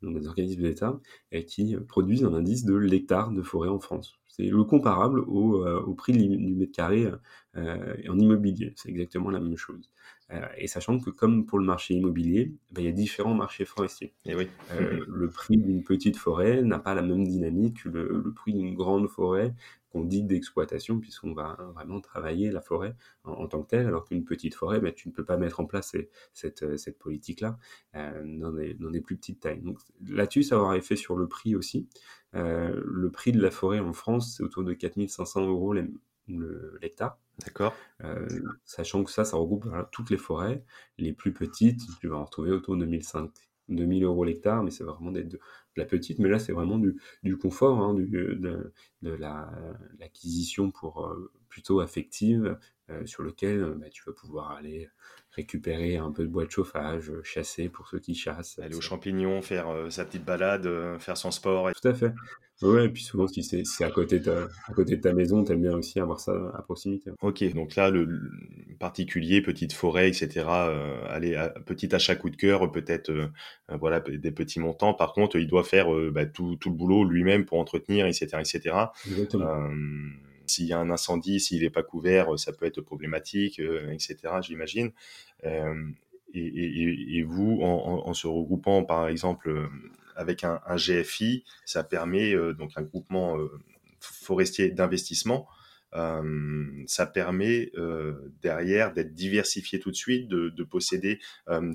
[0.02, 1.00] donc des organismes d'État,
[1.32, 4.14] et qui produisent un indice de l'hectare de forêt en France.
[4.28, 7.10] C'est le comparable au, euh, prix du mètre carré
[7.56, 8.74] euh, en immobilier.
[8.76, 9.92] C'est exactement la même chose.
[10.32, 13.66] Euh, et sachant que comme pour le marché immobilier, ben, il y a différents marchés
[13.66, 14.14] forestiers.
[14.26, 14.48] Et eh oui.
[14.80, 18.74] le prix d'une petite forêt n'a pas la même dynamique que le, le prix d'une
[18.74, 19.54] grande forêt
[19.96, 24.26] qu'on dit d'exploitation, puisqu'on va vraiment travailler la forêt en, tant que telle, alors qu'une
[24.26, 25.96] petite forêt, ben, tu ne peux pas mettre en place
[26.34, 27.58] cette, euh, cette politique-là
[27.96, 29.62] euh, dans, des, plus petites tailles.
[29.62, 31.88] Donc là-dessus, ça aura effet sur le prix aussi.
[32.36, 35.74] Euh, le prix de la forêt en France, c'est autour de 4500 euros
[36.28, 37.18] l'hectare.
[37.46, 37.76] D'accord.
[38.64, 40.64] sachant que ça, ça regroupe toutes les forêts.
[40.98, 43.30] Les plus petites, tu vas en retrouver autour de 1005
[43.70, 45.40] 2000 euros l'hectare, mais c'est vraiment de, de,
[45.76, 46.20] la petite.
[46.20, 49.18] Mais là, c'est vraiment du, du confort, hein, du, de, de
[50.00, 52.58] l'acquisition pour euh, plutôt affective,
[52.90, 54.90] euh, sur lequel euh, bah, tu vas pouvoir aller
[55.32, 58.60] récupérer un peu de bois de chauffage, chasser pour ceux qui chassent.
[58.60, 60.68] Aller aux champignons, faire sa petite balade,
[61.00, 61.72] faire son sport.
[61.74, 62.14] Tout à fait.
[62.62, 65.44] Ouais, et puis souvent, si c'est à côté de ta, à côté de ta maison,
[65.44, 67.12] t'aimes bien aussi avoir ça à proximité.
[67.22, 68.08] Ok, donc là, le,
[68.80, 73.28] particulier, petite forêt, etc., euh, allez, petit achat coup de cœur, peut-être euh,
[73.72, 74.94] euh, voilà, des petits montants.
[74.94, 78.38] Par contre, il doit faire euh, bah, tout, tout, le boulot lui-même pour entretenir, etc.,
[78.40, 78.76] etc.
[79.06, 79.70] Exactement.
[80.48, 84.92] s'il y a un incendie, s'il n'est pas couvert, ça peut être problématique, etc., j'imagine.
[85.44, 85.60] Et,
[86.34, 89.70] et, et, vous, en, en, se regroupant, par exemple,
[90.16, 93.50] avec un, un GFI, ça permet euh, donc un groupement euh,
[94.00, 95.48] forestier d'investissement.
[95.94, 97.72] Euh, ça permet
[98.42, 101.20] derrière d'être diversifié tout de suite, de, de posséder.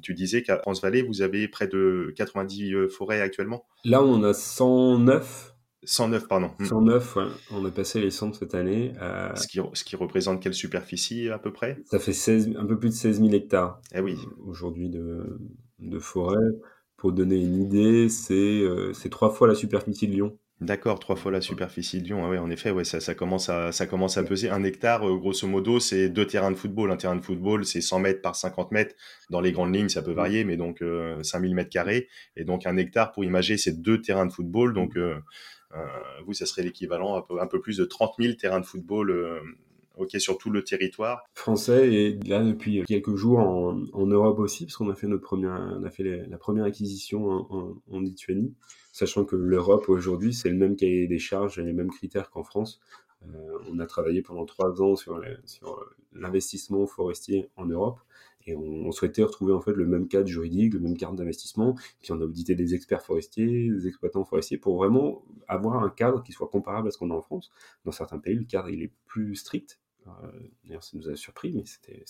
[0.03, 3.65] tu disais qu'à France Vallée, vous avez près de 90 forêts actuellement?
[3.85, 5.55] Là, on a 109.
[5.85, 6.51] 109, pardon.
[6.63, 7.25] 109, ouais.
[7.53, 8.93] on a passé les 100 cette année.
[9.37, 11.79] Ce, qui, ce qui représente quelle superficie à peu près?
[11.87, 13.81] Ça fait 16, un peu plus de 16 000 hectares.
[13.95, 14.19] Eh oui.
[14.45, 15.39] Aujourd'hui de,
[15.79, 16.37] de forêt.
[17.01, 20.39] Pour donner une idée, c'est euh, trois fois la superficie de Lyon.
[20.61, 22.23] D'accord, trois fois la superficie de Lyon.
[22.27, 24.51] Ah ouais, en effet, ouais, ça, ça, commence à, ça commence à peser.
[24.51, 26.91] Un hectare, euh, grosso modo, c'est deux terrains de football.
[26.91, 28.95] Un terrain de football, c'est 100 mètres par 50 mètres.
[29.31, 32.09] Dans les grandes lignes, ça peut varier, mais donc euh, 5000 mètres carrés.
[32.37, 34.75] Et donc un hectare, pour imager, c'est deux terrains de football.
[34.75, 35.17] Donc euh,
[35.75, 35.87] euh
[36.27, 39.11] vous, ça serait l'équivalent un peu, un peu plus de 30 000 terrains de football
[39.97, 41.23] ok, sur tout le territoire.
[41.35, 45.77] Français et là depuis quelques jours en, Europe aussi, parce qu'on a fait notre première,
[45.79, 48.55] on a fait la première acquisition en, en, Lituanie,
[48.93, 52.81] sachant que l'Europe aujourd'hui c'est le même cahier des charges les mêmes critères qu'en France.
[53.27, 55.21] Euh, on a travaillé pendant trois ans sur
[56.15, 57.99] l'investissement forestier en Europe
[58.47, 61.75] et on, souhaitait retrouver en fait le même cadre juridique, le même cadre d'investissement.
[62.01, 66.23] Puis on a audité des experts forestiers, des exploitants forestiers pour vraiment avoir un cadre
[66.23, 67.51] qui soit comparable à ce qu'on a en France.
[67.85, 70.31] Dans certains pays, le cadre il est plus strict euh,
[70.65, 72.05] d'ailleurs, ça nous a surpris, mais c'était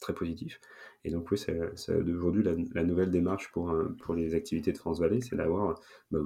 [0.00, 0.60] très positif.
[1.04, 1.58] Et donc, oui, c'est
[1.94, 3.74] aujourd'hui la, la, nouvelle démarche pour,
[4.14, 6.20] les activités de France Vallée, c'est d'avoir bah,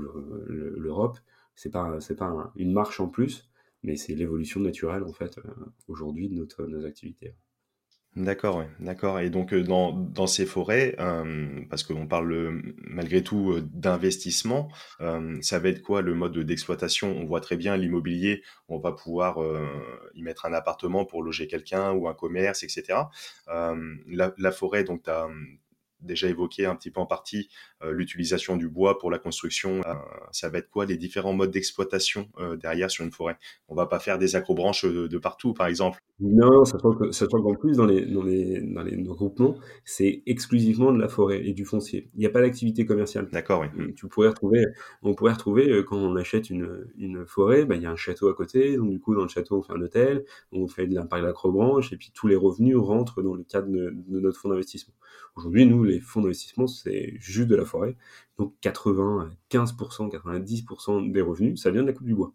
[0.46, 1.18] l'Europe.
[1.54, 3.48] C'est pas, pas une marche en plus,
[3.82, 5.42] mais c'est l'évolution naturelle, en fait, euh,
[5.88, 7.34] aujourd'hui de nos activités.
[8.16, 9.20] D'accord, ouais, d'accord.
[9.20, 14.70] Et donc euh, dans, ces forêts, euh, parce qu'on parle euh, malgré tout d'investissement,
[15.42, 17.14] ça va être quoi le mode d'exploitation?
[17.14, 19.38] On voit très bien l'immobilier, on va pouvoir
[20.14, 23.00] y mettre un appartement pour loger quelqu'un ou un commerce, etc.
[23.46, 25.28] La, forêt, donc tu as
[26.00, 27.50] déjà évoqué un petit peu en partie
[27.84, 29.82] l'utilisation du bois pour la construction.
[30.32, 33.36] Ça va être quoi les différents modes d'exploitation derrière sur une forêt?
[33.68, 36.02] On va pas faire des accrobranches de, de partout, par exemple?
[36.18, 41.08] Non, sachant qu'en plus dans les dans les dans les groupements, c'est exclusivement de la
[41.08, 42.08] forêt et du foncier.
[42.14, 43.28] Il n'y a pas d'activité commerciale.
[43.30, 43.92] D'accord, oui.
[43.94, 44.64] Tu pourrais retrouver,
[45.02, 48.28] on pourrait retrouver quand on achète une une forêt, bah, il y a un château
[48.28, 50.94] à côté, donc du coup dans le château on fait un hôtel, on fait de
[50.94, 54.40] la parc d'acrobranche et puis tous les revenus rentrent dans le cadre de, de notre
[54.40, 54.94] fonds d'investissement.
[55.36, 57.94] Aujourd'hui, nous, les fonds d'investissement, c'est juste de la forêt.
[58.38, 62.32] Donc 95%, 90% des revenus, ça vient de la coupe du bois.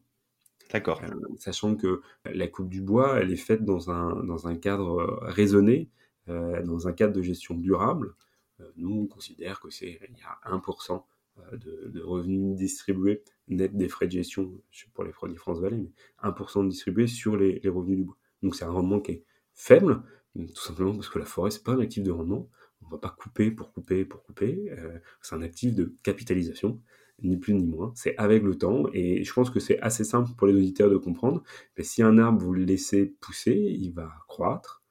[0.72, 1.02] D'accord.
[1.04, 5.90] Euh, sachant que la coupe du bois, elle est faite dans un, cadre euh, raisonné,
[6.30, 8.16] euh, dans un cadre de gestion durable.
[8.78, 11.04] Nous, on considère que c'est il y a 1%
[11.40, 14.62] euh, de, de, revenus distribués net des frais de gestion,
[14.94, 18.18] pour les produits France Vallée, mais 1% distribués sur les, les revenus du bois.
[18.44, 20.04] Donc c'est un rendement qui est faible,
[20.36, 22.50] tout simplement parce que la forêt, c'est pas un actif de rendement
[22.84, 24.72] On ne va pas couper pour couper pour couper.
[25.22, 26.80] c'est un actif de capitalisation
[27.24, 27.92] ni plus ni moins.
[27.96, 30.98] C'est avec le temps, et je pense que c'est assez simple pour les auditeurs de
[30.98, 31.44] comprendre.
[31.78, 34.82] Mais si un arbre, vous le laissez pousser, il va croître,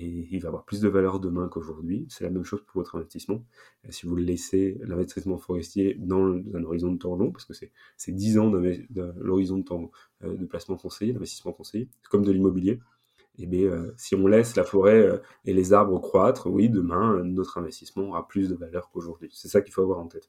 [0.00, 2.06] et il va avoir plus de valeur demain qu'aujourd'hui.
[2.08, 3.44] C'est la même chose pour votre investissement.
[3.90, 7.54] si vous le laissez, l'investissement forestier, dans un horizon de temps long, parce que
[7.96, 8.86] c'est 10 ans de,
[9.18, 9.90] l'horizon de temps
[10.24, 12.78] euh, de placement conseillé, d'investissement conseillé, comme de l'immobilier.
[13.38, 17.22] Eh bien, euh, si on laisse la forêt euh, et les arbres croître, oui, demain,
[17.24, 19.30] notre investissement aura plus de valeur qu'aujourd'hui.
[19.32, 20.28] C'est ça qu'il faut avoir en tête.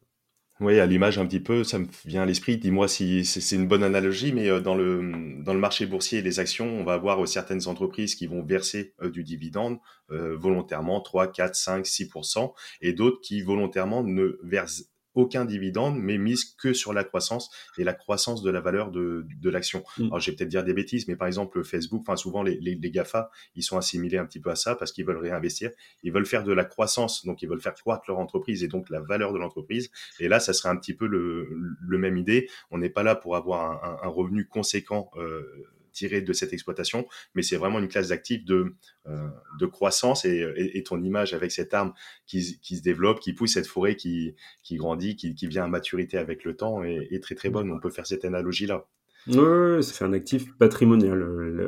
[0.60, 2.58] Oui, à l'image un petit peu, ça me vient à l'esprit.
[2.58, 6.22] Dis-moi si c'est une bonne analogie, mais euh, dans le, dans le marché boursier et
[6.22, 9.80] les actions, on va avoir euh, certaines entreprises qui vont verser euh, du dividende
[10.12, 16.45] volontairement, 3, 4, 5, 6%, et d'autres qui volontairement ne versent aucun dividende, mais mise
[16.45, 19.84] que sur la croissance et la croissance de la valeur de, de l'action.
[19.98, 20.06] Mm.
[20.06, 22.76] Alors, je vais peut-être dire des bêtises, mais par exemple, Facebook, enfin, souvent, les, les,
[22.76, 25.72] les, GAFA, ils sont assimilés un petit peu à ça parce qu'ils veulent réinvestir.
[26.04, 28.89] Ils veulent faire de la croissance, donc ils veulent faire croître leur entreprise et donc
[28.89, 29.91] la valeur de l'entreprise.
[30.19, 32.50] Et là, ça serait un petit peu le, le même idée.
[32.72, 35.10] On n'est pas là pour avoir un, un, un revenu conséquent.
[35.17, 35.43] Euh,
[35.91, 38.75] tiré de cette exploitation, mais c'est vraiment une classe d'actifs de,
[39.08, 39.28] euh,
[39.60, 41.93] de croissance et, ton image avec cette arme
[42.25, 45.67] qui, qui, se développe, qui pousse cette forêt qui, qui grandit, qui, qui vient à
[45.67, 47.71] maturité avec le temps est très très bonne.
[47.71, 48.88] On peut faire cette analogie-là.
[49.27, 51.19] Oui, c'est un actif patrimonial,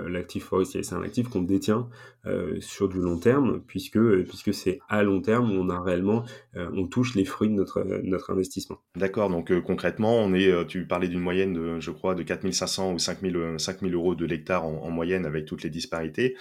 [0.07, 0.83] l'actif forestier.
[0.83, 1.89] C'est un actif qu'on détient
[2.27, 6.23] euh, sur du long terme, puisque, puisque c'est à long terme où on a réellement,
[6.55, 8.77] euh, on touche les fruits de notre, notre investissement.
[8.95, 12.93] D'accord, donc euh, concrètement, on est, tu parlais d'une moyenne de, je crois, de 4500
[12.93, 16.35] ou 5000, 5000 euros de l'hectare en, moyenne avec toutes les disparités.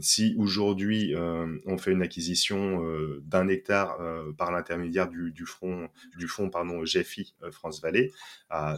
[0.00, 1.14] si aujourd'hui
[1.64, 2.84] on fait une acquisition
[3.22, 3.98] d'un hectare
[4.36, 5.46] par l'intermédiaire du, du,
[6.18, 8.12] du fonds pardon, GFI France Vallée,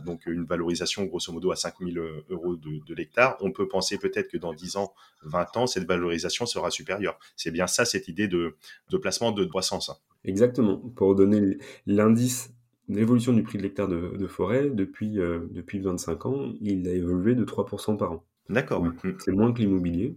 [0.07, 1.99] donc une valorisation grosso modo à 5000
[2.31, 4.95] euros de, l'hectare, on peut penser peut-être que dans 10 ans,
[5.25, 7.19] 20 ans, cette valorisation sera supérieure.
[7.37, 8.57] C'est bien ça, cette idée de,
[9.01, 9.91] placement de croissance.
[10.25, 10.79] Exactement.
[10.79, 12.53] Pour donner l'indice
[12.89, 17.35] d'évolution du prix de l'hectare de, forêt, depuis, euh, depuis 25 ans, il a évolué
[17.35, 18.25] de 3% par an.
[18.49, 18.85] D'accord.
[19.19, 20.17] C'est moins que l'immobilier,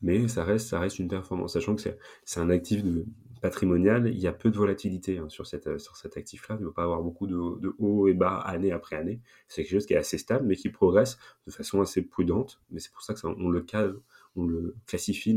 [0.00, 1.82] mais ça reste, ça reste une performance, sachant que
[2.24, 3.04] c'est un actif de,
[3.44, 6.56] patrimonial, il y a peu de volatilité hein, sur, cette, sur cet actif-là.
[6.58, 7.36] Il ne va pas avoir beaucoup de,
[7.78, 9.20] hauts et bas année après année.
[9.48, 12.62] C'est quelque chose qui est assez stable, mais qui progresse de façon assez prudente.
[12.70, 14.00] Mais c'est pour ça que on le cadre,
[14.34, 15.36] on le classifie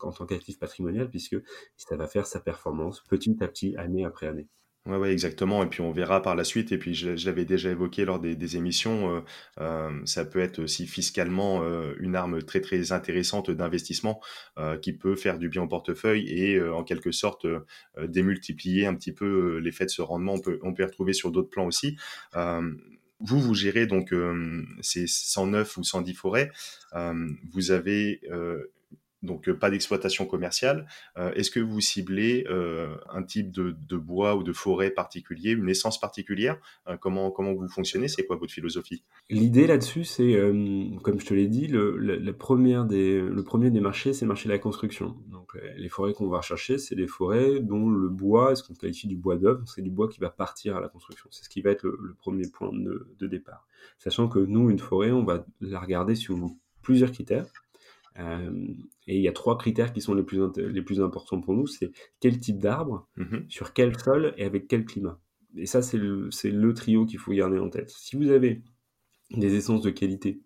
[0.00, 1.36] en tant qu'actif patrimonial, puisque
[1.76, 4.48] ça va faire sa performance petit à petit, année après année.
[4.86, 5.62] Ouais, ouais, exactement.
[5.64, 6.70] Et puis on verra par la suite.
[6.70, 9.16] Et puis je, l'avais déjà évoqué lors des, des émissions.
[9.16, 9.20] Euh,
[9.60, 14.20] euh, ça peut être aussi fiscalement euh, une arme très très intéressante d'investissement
[14.82, 17.46] qui peut faire du bien au portefeuille et en quelque sorte
[17.98, 20.34] démultiplier un petit peu l'effet de ce rendement.
[20.34, 21.96] On peut on peut y retrouver sur d'autres plans aussi.
[22.34, 24.14] vous, vous gérez donc
[24.80, 26.50] ces 109 ou 110 forêts.
[27.52, 28.20] vous avez
[29.24, 30.86] donc euh, pas d'exploitation commerciale.
[31.16, 35.68] Euh, est-ce que vous ciblez euh, un type de, bois ou de forêt particulier, une
[35.68, 36.58] essence particulière?
[37.00, 38.08] Comment, comment vous fonctionnez?
[38.08, 39.02] C'est quoi votre philosophie?
[39.30, 40.34] L'idée là-dessus, c'est,
[41.02, 44.48] comme je te l'ai dit, le, première des, le premier des marchés, c'est le marché
[44.48, 45.16] de la construction.
[45.28, 49.06] Donc les forêts qu'on va rechercher, c'est des forêts dont le bois, ce qu'on qualifie
[49.06, 51.28] du bois d'œuvre, c'est du bois qui va partir à la construction.
[51.30, 53.66] C'est ce qui va être le, premier point de, de départ.
[53.98, 56.36] Sachant que nous, une forêt, on va la regarder sur
[56.82, 57.46] plusieurs critères.
[58.18, 58.68] Euh,
[59.06, 61.66] et il y a trois critères qui sont les plus, les plus importants pour nous,
[61.66, 65.20] c'est quel type d'arbre, mmh sur quel sol et avec quel climat.
[65.56, 67.90] Et ça, c'est le, le, trio qu'il faut garder en tête.
[67.90, 68.62] Si vous avez
[69.30, 70.40] des essences de qualité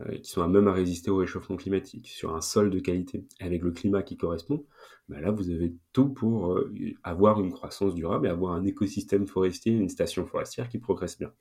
[0.00, 3.26] euh, qui sont à même à résister au réchauffement climatique, sur un sol de qualité,
[3.38, 4.66] avec le climat qui correspond,
[5.08, 9.26] bah là, vous avez tout pour euh, avoir une croissance durable et avoir un écosystème
[9.26, 11.32] forestier, une station forestière qui progresse bien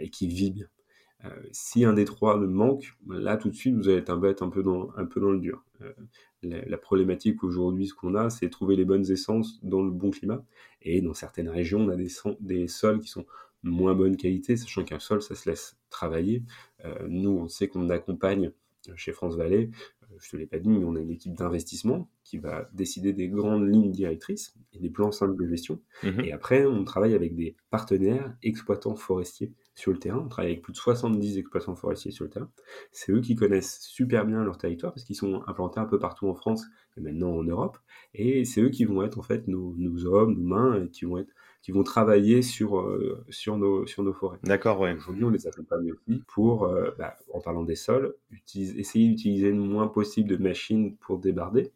[0.00, 0.66] et qui vit bien.
[1.24, 4.62] Euh, si un des trois manque, là tout de suite vous allez être un, peu
[4.62, 5.64] dans, un peu dans le dur.
[5.82, 5.92] Euh,
[6.42, 10.42] la, problématique aujourd'hui, ce qu'on a, c'est trouver les bonnes essences dans le bon climat.
[10.82, 12.08] Et dans certaines régions, on a des,
[12.40, 13.26] des sols qui sont
[13.62, 16.42] moins bonne qualité, sachant qu'un sol, ça se laisse travailler.
[16.86, 18.52] Euh, nous, on sait qu'on accompagne
[18.96, 19.70] chez France Vallée,
[20.18, 23.12] je ne te l'ai pas dit, mais on a une équipe d'investissement qui va décider
[23.12, 25.80] des grandes lignes directrices et des plans simples de gestion.
[26.02, 30.22] Mmh et après, on travaille avec des partenaires exploitants forestiers sur le terrain.
[30.24, 32.50] On travaille avec plus de 70 exploitants forestiers sur le terrain.
[32.92, 36.28] C'est eux qui connaissent super bien leur territoire parce qu'ils sont implantés un peu partout
[36.28, 36.66] en France
[36.96, 37.78] et maintenant en Europe.
[38.14, 39.74] Et c'est eux qui vont être en fait nos,
[40.06, 44.02] hommes, nos mains, et qui vont être qui vont travailler sur, euh, sur, nos, sur
[44.02, 44.38] nos forêts.
[44.44, 44.94] D'accord, ouais.
[44.94, 48.14] Aujourd'hui, on les accompagne aussi pour, euh, bah, en parlant des sols,
[48.56, 51.70] essayer d'utiliser le moins possible de machines pour débarder.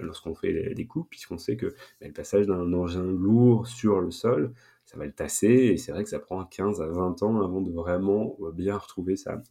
[0.00, 1.66] lorsqu'on fait des coupes, puisqu'on sait que
[2.00, 4.52] bah, le passage d'un engin lourd sur le sol,
[4.94, 7.60] ça va le tasser, et c'est vrai que ça prend 15 à 20 ans avant
[7.60, 9.42] de vraiment bien retrouver sa,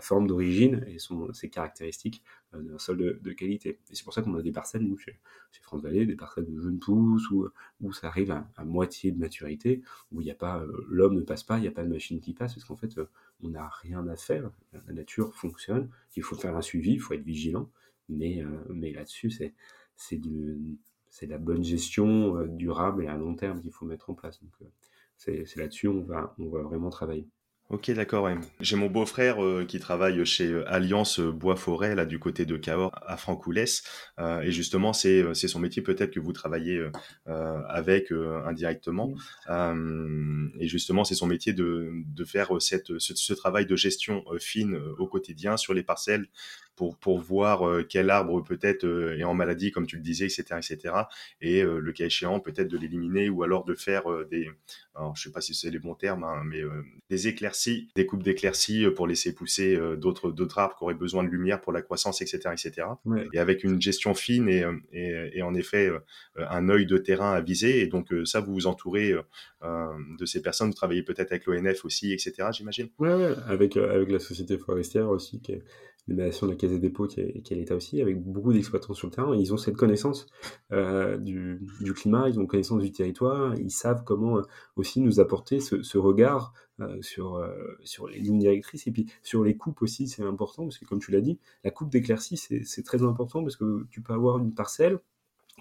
[0.00, 3.78] forme d'origine et son, ses caractéristiques d'un sol de, qualité.
[3.88, 5.16] Et c'est pour ça qu'on a des parcelles, nous, chez,
[5.62, 10.20] France Vallée, des parcelles de jeunes pousses, où, ça arrive à, moitié de maturité, où
[10.36, 12.76] pas, l'homme ne passe pas, il n'y a pas de machine qui passe, parce qu'en
[12.76, 12.98] fait,
[13.44, 14.50] on n'a rien à faire,
[14.88, 17.70] la nature fonctionne, il faut faire un suivi, il faut être vigilant,
[18.08, 18.42] mais,
[18.92, 19.54] là-dessus, c'est,
[19.94, 20.58] c'est de,
[21.10, 24.40] c'est la bonne gestion euh, durable et à long terme qu'il faut mettre en place.
[24.42, 27.28] Donc, euh, c'est là-dessus on va, on va vraiment travailler.
[27.68, 28.28] Ok, d'accord.
[28.58, 33.16] J'ai mon beau-frère euh, qui travaille chez Alliance Bois-Forêt, là, du côté de Cahors, à
[33.16, 33.84] Francoulès.
[34.18, 36.84] Euh, et justement, c'est son métier peut-être que vous travaillez
[37.26, 39.14] avec indirectement.
[39.48, 45.06] et justement, c'est son métier de, de faire cette, ce, travail de gestion fine au
[45.06, 46.26] quotidien sur les parcelles
[46.80, 48.84] pour, pour voir quel arbre peut-être
[49.18, 50.44] est en maladie, comme tu le disais, etc.
[50.56, 50.94] etc.
[51.40, 54.48] et le cas échéant, peut-être de l'éliminer ou alors de faire des...
[54.94, 56.62] Alors, je sais pas si c'est les bons termes, hein, mais
[57.08, 60.94] des éclaircies des coupes d'éclaircies euh, pour laisser pousser euh, d'autres d'autres arbres qui auraient
[60.94, 62.86] besoin de lumière pour la croissance, etc., etc.
[63.32, 65.90] Et avec une gestion fine et, euh, et, en effet
[66.36, 67.80] un œil de terrain à viser.
[67.80, 69.14] Et donc ça, vous vous entourez
[69.62, 70.68] de ces personnes.
[70.68, 72.48] Vous travaillez peut-être avec l'ONF aussi, etc.
[72.52, 72.88] J'imagine.
[72.98, 75.62] Ouais, ouais, avec avec la société forestière aussi qui est
[76.10, 78.94] l'émanation de la Caisse des dépôts qui est, qui est l'État aussi, avec beaucoup d'exploitants
[78.94, 79.34] sur le terrain.
[79.34, 80.26] Ils ont cette connaissance
[80.70, 84.42] du, du, climat, ils ont connaissance du territoire, ils savent comment
[84.76, 88.86] aussi nous apporter ce, regard euh, sur, euh, sur les lignes directrices.
[88.86, 91.70] Et puis sur les coupes aussi, c'est important, parce que comme tu l'as dit, la
[91.70, 94.98] coupe d'éclaircie, c'est très important, parce que tu peux avoir une parcelle,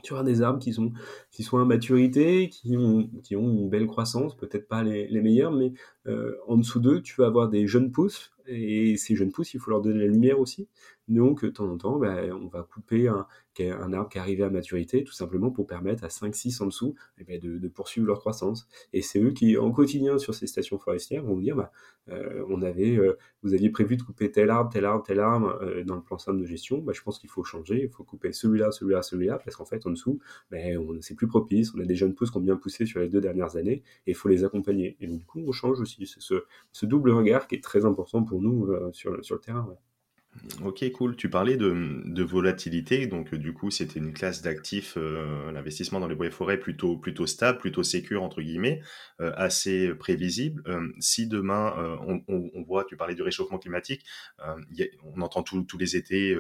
[0.02, 0.94] tu auras des arbres qui sont,
[1.32, 5.22] qui sont à maturité, qui ont, qui ont une belle croissance, peut-être pas les, les
[5.22, 5.99] meilleurs, mais euh,
[6.48, 9.70] en dessous d'eux, tu vas avoir des jeunes pousses, et ces jeunes pousses, il faut
[9.70, 10.68] leur donner la lumière aussi.
[11.08, 13.26] Donc, de temps en temps, ben, on va couper un,
[13.94, 17.24] arbre qui est arrivé à maturité, tout simplement pour permettre à 5-6 en dessous eh
[17.24, 18.68] ben, de, poursuivre leur croissance.
[18.94, 21.72] Et c'est eux qui, en quotidien, sur ces stations forestières, vont dire, bah,
[22.10, 25.60] euh, on avait, euh, vous aviez prévu de couper tel arbre, tel arbre, tel arbre
[25.84, 28.32] dans le plan simple de gestion, bah, je pense qu'il faut changer, il faut couper
[28.32, 30.20] celui-là, celui-là, celui-là, parce qu'en fait, en dessous,
[30.52, 33.10] ben, c'est plus propice, on a des jeunes pousses qui ont bien poussé sur les
[33.10, 34.96] deux dernières années, et il faut les accompagner.
[35.02, 38.42] Et du coup, on change aussi c'est ce, double regard qui est très important pour
[38.42, 39.68] nous euh, sur, le, terrain.
[40.64, 41.16] Ok, cool.
[41.16, 46.16] Tu parlais de, volatilité, donc du coup, c'était une classe d'actifs, euh, l'investissement dans les
[46.16, 48.82] bois et forêts plutôt, stable, plutôt sécure, entre guillemets,
[49.22, 50.64] euh, assez prévisible.
[51.00, 51.74] si demain,
[52.28, 54.06] on, voit, tu parlais du réchauffement climatique,
[55.04, 56.38] on entend tous les étés,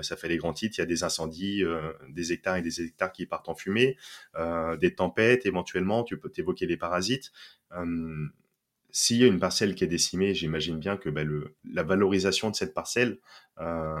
[0.00, 1.62] ça fait les grands titres, il y a des incendies,
[2.08, 3.96] des hectares et des hectares qui partent en fumée,
[4.80, 7.32] des tempêtes, éventuellement, tu peux t'évoquer les parasites
[8.92, 12.50] s'il y a une parcelle qui est décimée, j'imagine bien que bah, le, la valorisation
[12.50, 13.18] de cette parcelle
[13.60, 13.94] euh,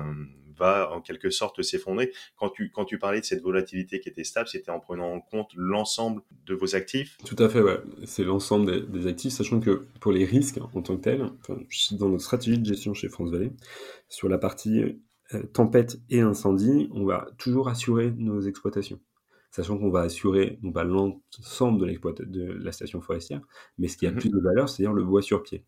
[0.58, 2.12] va en quelque sorte s'effondrer.
[2.36, 6.22] Quand tu, parlais de cette volatilité qui était stable, c'était en prenant en compte l'ensemble
[6.46, 7.16] de vos actifs?
[7.24, 7.62] Tout à fait.
[8.04, 11.30] C'est l'ensemble des, actifs, sachant que pour les risques en tant que tels,
[11.92, 13.52] dans notre stratégie de gestion chez France Vallée,
[14.08, 14.82] sur la partie
[15.34, 19.00] euh, tempête et incendie, on va toujours assurer nos exploitations
[19.50, 23.40] sachant qu'on va assurer non pas l'ensemble de, de la station forestière,
[23.78, 25.64] mais ce qui a mmh plus de valeur, c'est-à-dire le bois sur pied.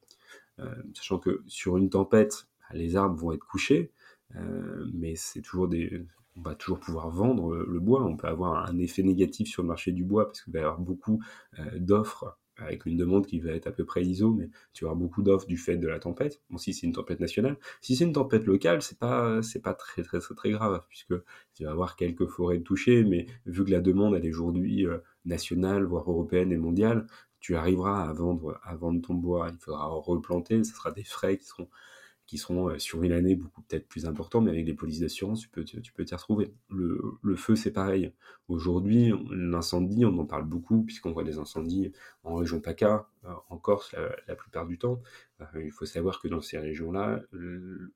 [0.61, 3.93] Euh, sachant que sur une tempête, bah, les arbres vont être couchés,
[4.37, 6.05] euh, mais c'est toujours des,
[6.37, 8.05] on va toujours pouvoir vendre le bois.
[8.05, 10.63] On peut avoir un effet négatif sur le marché du bois parce qu'il va y
[10.63, 11.23] avoir beaucoup
[11.59, 14.97] euh, d'offres avec une demande qui va être à peu près ISO, mais tu avoir
[14.97, 16.41] beaucoup d'offres du fait de la tempête.
[16.51, 19.75] Bon, si c'est une tempête nationale, si c'est une tempête locale, c'est pas c'est pas
[19.75, 21.15] très très très, très grave puisque
[21.55, 24.99] tu vas avoir quelques forêts touchées, mais vu que la demande elle est aujourd'hui euh,
[25.25, 27.07] nationale, voire européenne et mondiale,
[27.41, 29.51] tu arriveras à vendre à vendre ton bois.
[29.53, 31.69] Il faudra replanter, ce sera des frais qui seront
[32.27, 35.41] qui seront euh, sur une année beaucoup peut-être plus importants, mais avec les polices d'assurance,
[35.41, 36.55] tu peux, tu peux t'y retrouver.
[36.71, 38.13] Le, le feu, c'est pareil.
[38.49, 41.93] Aujourd'hui, l'incendie, on en parle beaucoup, puisqu'on voit des incendies
[42.25, 43.95] en région PACA, euh, en Corse
[44.27, 45.03] la, plupart du temps.
[45.41, 47.21] Euh, il faut savoir que dans ces régions-là,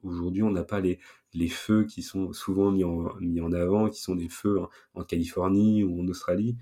[0.03, 0.99] aujourd'hui, on n'a pas les,
[1.35, 4.61] les feux qui sont souvent mis en, mis en avant, qui sont des feux
[4.95, 6.57] en, Californie ou en Australie.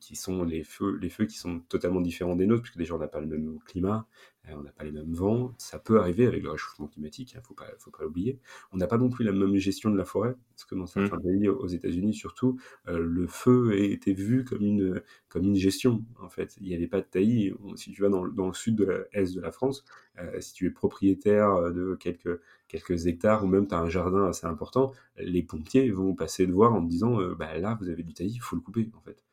[0.00, 2.98] qui sont les feux, les feux qui sont totalement différents des nôtres, puisque déjà on
[2.98, 4.06] n'a pas le même climat,
[4.48, 7.40] on n'a pas les mêmes vents, ça peut arriver avec le réchauffement climatique, il hein,
[7.40, 8.38] ne faut pas, faut pas l'oublier.
[8.72, 11.16] On n'a pas non plus la même gestion de la forêt, parce que dans certains
[11.16, 11.22] mmh.
[11.22, 16.28] pays, aux États-Unis surtout, euh, le feu était vu comme une, comme une gestion, en
[16.28, 16.56] fait.
[16.60, 17.52] Il n'y avait pas de taillis.
[17.74, 19.84] Si tu vas dans, dans le sud de l'est de la France,
[20.20, 24.26] euh, si tu es propriétaire de quelques, quelques hectares, ou même tu as un jardin
[24.26, 27.88] assez important, les pompiers vont passer de voir en te disant, euh, bah, là, vous
[27.88, 29.24] avez du taillis, il faut le couper, en fait.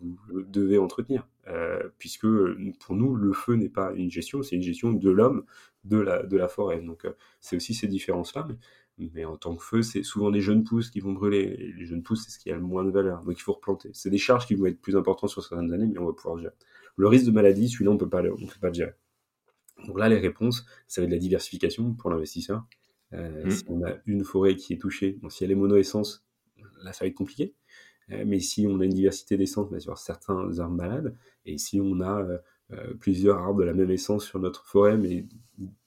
[0.00, 1.26] Vous devez entretenir.
[1.96, 2.26] Puisque
[2.78, 5.44] pour nous, le feu n'est pas une gestion, c'est une gestion de l'homme,
[5.84, 6.82] de la, de la forêt.
[6.82, 7.06] Donc
[7.40, 8.44] c'est aussi ces différences-là.
[8.46, 8.56] Mais
[8.98, 11.56] Mais en tant que feu, c'est souvent des jeunes pousses qui vont brûler.
[11.58, 13.22] Et les jeunes pousses, c'est ce qui a le moins de valeur.
[13.24, 13.90] Donc il faut replanter.
[13.92, 16.38] C'est des charges qui vont être plus importantes sur certaines années, mais on va pouvoir
[16.38, 16.54] gérer.
[16.96, 18.94] Le risque de maladie, celui-là, on on peut pas le gérer.
[19.86, 22.64] Donc là, les réponses, ça va être de la diversification pour l'investisseur.
[23.12, 23.50] Euh, mmh.
[23.50, 26.26] Si on a une forêt qui est touchée, si elle est mono-essence,
[26.82, 27.54] là, ça va être compliqué.
[28.10, 31.80] Euh, mais si on a une diversité d'essence, va sur certains arbres malades, et si
[31.80, 32.26] on a
[32.72, 35.26] euh, plusieurs arbres de la même essence sur notre forêt, mais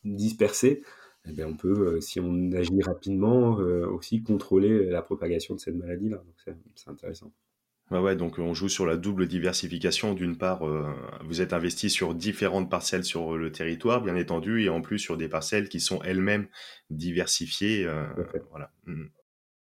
[0.04, 0.84] dispersés,
[1.30, 6.18] eh bien on peut, si on agit rapidement, aussi contrôler la propagation de cette maladie-là.
[6.18, 7.32] Donc c'est intéressant.
[7.92, 10.14] Ouais, ouais, donc on joue sur la double diversification.
[10.14, 10.64] D'une part,
[11.26, 15.18] vous êtes investi sur différentes parcelles sur le territoire, bien entendu, et en plus sur
[15.18, 16.48] des parcelles qui sont elles-mêmes
[16.90, 17.90] diversifiées.
[18.52, 18.72] voilà.
[18.86, 19.06] Mmh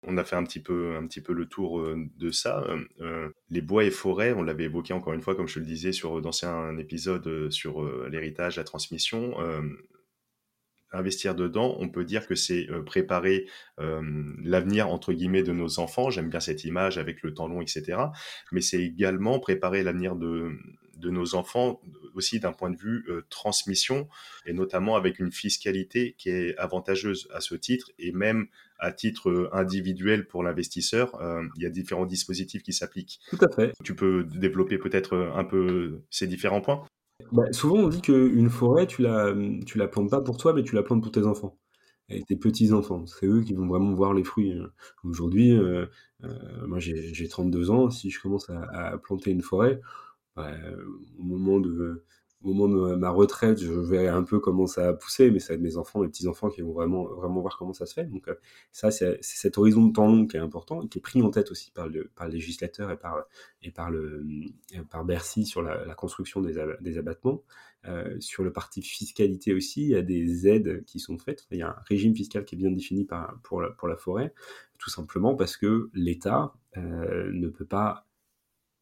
[0.07, 2.63] on a fait un petit peu, un petit peu le tour euh, de ça.
[2.69, 5.67] Euh, euh, les bois et forêts, on l'avait évoqué encore une fois, comme je le
[5.67, 9.35] disais sur d'anciens épisodes sur l'héritage, la transmission.
[10.97, 13.47] Investir dedans, on peut dire que c'est préparer
[13.79, 16.11] l'avenir entre guillemets de nos enfants.
[16.11, 17.99] J'aime bien cette image avec le temps long, etc.
[18.53, 20.53] Mais c'est également préparer l'avenir de,
[20.97, 21.81] de nos enfants
[22.15, 24.09] aussi d'un point de vue transmission
[24.47, 29.31] et notamment avec une fiscalité qui est avantageuse à ce titre et même à titre
[29.31, 33.21] euh, individuel pour l'investisseur, euh, il y a différents dispositifs qui s'appliquent.
[33.31, 33.73] Tout à fait.
[33.85, 36.85] Tu peux développer peut-être euh, un peu ces différents points?
[37.33, 40.63] Bah, Souvent, on dit qu'une forêt, tu la, tu la plantes pas pour toi, mais
[40.63, 41.59] tu la plantes pour tes enfants
[42.09, 43.05] et tes petits-enfants.
[43.07, 44.55] C'est eux qui vont vraiment voir les fruits.
[45.05, 45.59] Aujourd'hui,
[46.67, 49.81] moi j'ai 32 ans, si je commence à, planter une forêt,
[50.37, 50.53] bah,
[51.19, 52.05] au moment de
[52.47, 55.49] au moment de ma retraite, je verrai un peu comment ça a poussé, mais ça
[55.49, 58.05] va être mes enfants, mes petits-enfants qui vont vraiment, vraiment voir comment ça se fait.
[58.05, 58.35] Donc, euh,
[58.71, 61.31] ça, c'est cet horizon de temps long qui est important et qui est pris en
[61.31, 63.25] tête aussi par le, par législateur et par,
[63.63, 64.25] et par, le,
[64.91, 67.43] par Bercy sur la, construction des, abattements.
[67.87, 71.47] Euh, sur le parti fiscalité aussi, il y a des aides qui sont faites.
[71.51, 73.07] Il y a un régime fiscal qui est bien défini
[73.43, 74.33] pour, la, pour la forêt,
[74.79, 78.07] tout simplement parce que l'État euh, ne peut pas,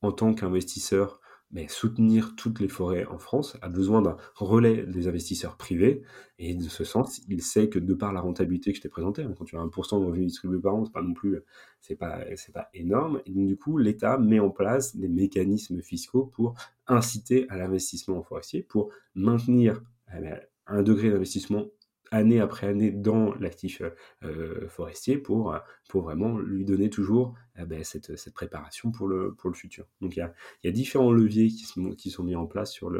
[0.02, 1.20] en tant qu'investisseur,
[1.54, 6.02] mais soutenir toutes les forêts en France a besoin d'un relais des investisseurs privés.
[6.40, 9.22] Et de ce sens, il sait que de par la rentabilité que je t'ai présentée,
[9.22, 11.40] hein, quand tu as 1% de revenus distribués par an, c'est pas non plus,
[11.80, 13.22] c'est pas, pas énorme.
[13.24, 16.54] Et du coup, l'État met en place des mécanismes fiscaux pour
[16.88, 19.80] inciter à l'investissement en forestier, pour maintenir
[20.12, 21.66] eh ben, un degré d'investissement
[22.10, 23.82] année après année dans l'actif
[24.22, 25.56] euh, forestier pour,
[25.88, 29.86] pour vraiment lui donner toujours eh ben, cette, préparation pour le, pour le futur.
[30.00, 30.28] Donc il
[30.64, 32.90] y a, différents leviers qui sont, mis en place sur,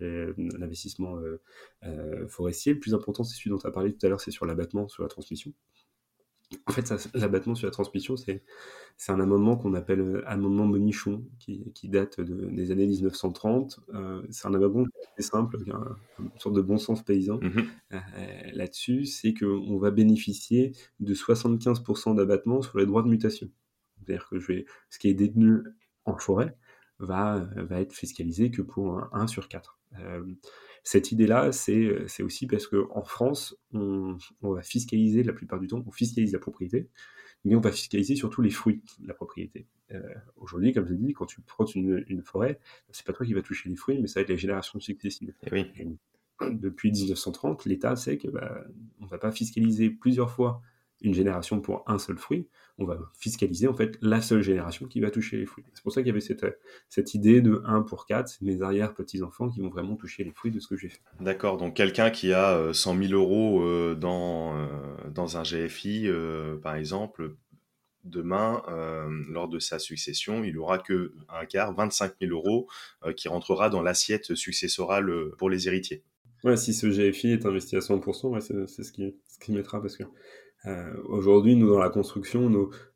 [0.00, 1.40] l'investissement euh,
[1.84, 2.74] euh, forestier.
[2.74, 4.86] Le plus important, c'est celui dont tu as parlé tout à l'heure, c'est sur l'abattement,
[4.88, 5.52] sur la transmission.
[6.66, 8.42] En fait, l'abattement sur la transmission, c'est
[9.08, 13.80] un amendement qu'on appelle euh, amendement Monichon, qui, qui date de, des années 1930.
[13.94, 14.84] Euh, c'est un amendement
[15.16, 15.80] assez simple, qui a
[16.18, 17.98] une sorte de bon sens paysan mmh euh,
[18.54, 23.48] là-dessus, c'est qu'on va bénéficier de 75% d'abattement sur les droits de mutation.
[23.96, 25.62] C'est-à-dire que je vais, ce qui est détenu
[26.04, 26.56] en forêt
[26.98, 29.78] va, va être fiscalisé que pour un 1 sur 4.
[30.82, 35.90] Cette idée-là, c'est aussi parce qu'en France, on, va fiscaliser la plupart du temps, on
[35.90, 36.88] fiscalise la propriété,
[37.44, 39.66] mais on va fiscaliser surtout les fruits de la propriété.
[39.92, 40.00] Euh,
[40.36, 42.58] aujourd'hui, comme je l'ai dit, quand tu prends une, une forêt,
[42.90, 45.32] c'est pas toi qui vas toucher les fruits, mais ça va être les générations successives.
[45.52, 45.64] Eh
[46.50, 48.64] depuis 1930, l'État sait que bah,
[49.00, 50.62] on va pas fiscaliser plusieurs fois
[51.04, 52.48] une génération pour un seul fruit,
[52.78, 55.64] on va fiscaliser en fait la seule génération qui va toucher les fruits.
[55.74, 56.44] C'est pour ça qu'il y avait cette,
[56.88, 60.50] cette idée de 1 pour 4, c'est mes arrière-petits-enfants qui vont vraiment toucher les fruits
[60.50, 61.00] de ce que j'ai fait.
[61.20, 64.66] D'accord, donc quelqu'un qui a 100 euh, 000 euros euh, dans, euh,
[65.12, 66.08] dans un GFI,
[66.62, 67.34] par exemple,
[68.04, 68.62] demain,
[69.28, 72.68] lors de sa succession, il aura que un quart, 25 000 euros,
[73.16, 76.02] qui rentrera dans l'assiette successorale pour les héritiers.
[76.42, 79.96] Ouais, si ce GFI est investi à 100%, c'est ce qui, ce qui mettra parce
[79.96, 80.04] que
[80.66, 82.48] euh, aujourd'hui, nous, dans la construction,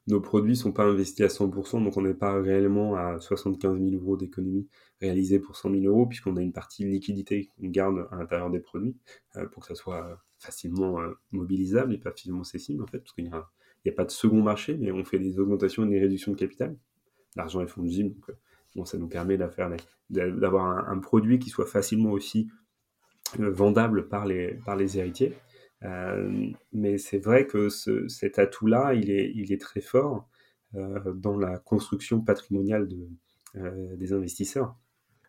[0.06, 4.02] nos, produits sont pas investis à 100%, donc on n'est pas réellement à 75 000
[4.02, 4.68] euros d'économie
[5.00, 8.60] réalisée pour 100 000 euros, puisqu'on a une partie liquidité qu'on garde à l'intérieur des
[8.60, 8.96] produits
[9.36, 13.12] euh, pour que ça soit facilement euh, mobilisable et pas facilement cessible, en fait, parce
[13.12, 16.32] qu'il n'y a, pas de second marché, mais on fait des augmentations et des réductions
[16.32, 16.76] de capital.
[17.36, 18.30] L'argent est fongible, donc
[18.76, 22.48] bon, ça nous permet d'avoir un, produit qui soit facilement aussi
[23.38, 25.34] vendable par les héritiers.
[25.84, 30.28] Euh, mais c'est vrai que ce, cet atout-là, il est, très fort
[30.74, 32.88] euh, dans la construction patrimoniale
[33.56, 34.76] euh, des investisseurs.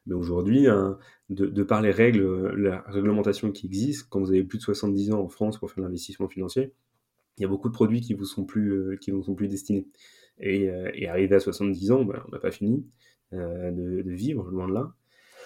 [0.05, 0.97] Mais aujourd'hui, hein,
[1.29, 5.21] de, par les règles, la réglementation qui existe, quand vous avez plus de 70 ans
[5.21, 6.73] en France pour faire l'investissement financier,
[7.37, 9.87] il y a beaucoup de produits qui vous sont plus, vous sont plus destinés.
[10.39, 12.87] Et, et arrivé à 70 ans, ben, on n'a pas fini
[13.31, 14.93] de, vivre, loin de là.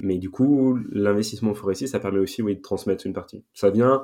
[0.01, 3.43] Mais du coup, l'investissement forestier, ça permet aussi de transmettre une partie.
[3.53, 4.03] Ça vient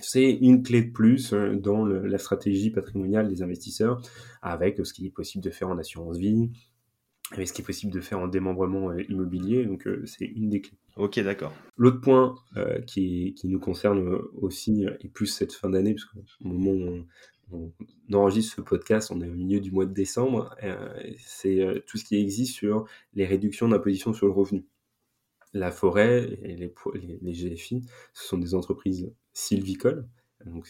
[0.00, 4.00] c'est une clé de plus dans la stratégie patrimoniale des investisseurs,
[4.42, 6.50] avec ce qui est possible de faire en assurance vie,
[7.32, 9.64] avec ce qui est possible de faire en démembrement immobilier.
[9.64, 10.78] Donc, c'est une des clés.
[10.96, 11.52] Ok, d'accord.
[11.76, 12.34] L'autre point
[12.86, 17.06] qui, qui, nous concerne aussi, et plus cette fin d'année, parce qu'au moment où
[17.52, 17.72] on,
[18.12, 20.54] enregistre ce podcast, on est au milieu du mois de décembre,
[21.18, 24.64] c'est tout ce qui existe sur les réductions d'imposition sur le revenu.
[25.54, 26.74] La forêt et les,
[27.22, 27.82] les, GFI,
[28.12, 30.06] ce sont des entreprises sylvicoles.
[30.46, 30.66] Donc,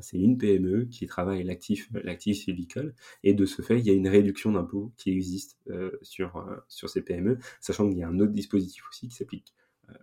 [0.00, 1.88] c'est une PME qui travaille l'actif,
[2.20, 5.56] sylvicole, et de ce fait, il y a une réduction d'impôt qui existe
[6.02, 9.54] sur, sur ces PME, sachant qu'il y a un autre dispositif aussi qui s'applique,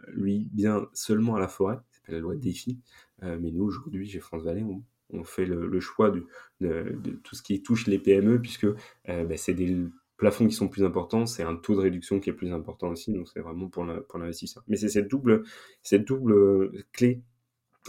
[0.08, 2.80] lui, bien seulement à la forêt, qui s'appelle la loi DEFI,
[3.22, 4.66] mais nous, aujourd'hui, chez France Vallée,
[5.12, 6.90] on, fait le, choix de,
[7.24, 8.68] tout ce qui touche les PME, puisque
[9.06, 9.86] bah, c'est des
[10.24, 13.12] plafonds qui sont plus importants, c'est un taux de réduction qui est plus important aussi,
[13.12, 14.64] donc c'est vraiment pour l'investisseur.
[14.70, 15.44] Mais c'est cette double,
[15.82, 17.22] cette double clé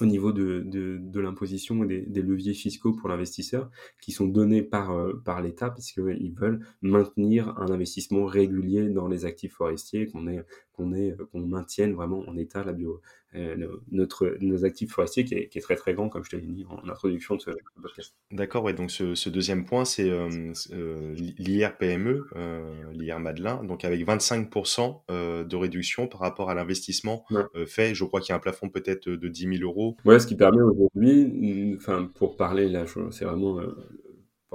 [0.01, 3.71] au niveau de, de, l'imposition et des, leviers fiscaux pour l'investisseur
[4.01, 9.25] qui sont donnés par, euh, par l'État puisqu'ils veulent maintenir un investissement régulier dans les
[9.25, 10.45] actifs forestiers, qu'on est,
[10.77, 13.01] qu'on est, qu'on maintienne vraiment en état la bio,
[13.35, 13.57] euh,
[13.91, 16.43] notre, nos actifs forestiers qui est, qui est, très très grand comme je te l'ai
[16.43, 17.51] dit en introduction de ce
[17.81, 18.15] podcast.
[18.31, 22.27] D'accord, ouais, donc ce, ce deuxième point c'est euh, euh l'IR-PME,
[22.93, 27.25] l'IR Madelin, donc avec 25% de réduction par rapport à l'investissement
[27.67, 29.97] fait, je crois qu'il y a un plafond peut-être de 10 000 euros.
[30.05, 33.61] Ouais, ce qui permet aujourd'hui, enfin pour parler là, c'est vraiment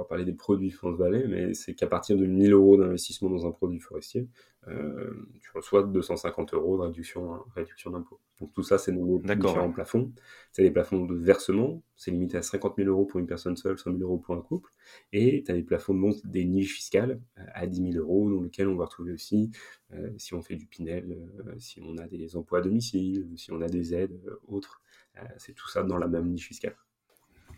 [0.04, 3.50] parler des produits France Vallée, mais c'est qu'à partir de 1000 euros d'investissement dans un
[3.50, 4.28] produit forestier,
[4.68, 8.20] euh, tu reçois 250 euros de réduction, réduction d'impôt.
[8.40, 10.12] Donc tout ça, c'est nos différents plafonds.
[10.52, 13.78] C'est des plafonds de versement, c'est limité à 50 000 euros pour une personne seule,
[13.78, 14.70] 100 000 euros pour un couple.
[15.12, 18.30] Et tu as des plafonds de monte des niches fiscales euh, à 10 000 euros,
[18.30, 19.50] dans lesquels on va retrouver aussi,
[19.92, 21.16] euh, si on fait du Pinel,
[21.58, 24.82] si on a des emplois à domicile, si on a des aides autres,
[25.38, 26.76] c'est tout ça dans la même niche fiscale.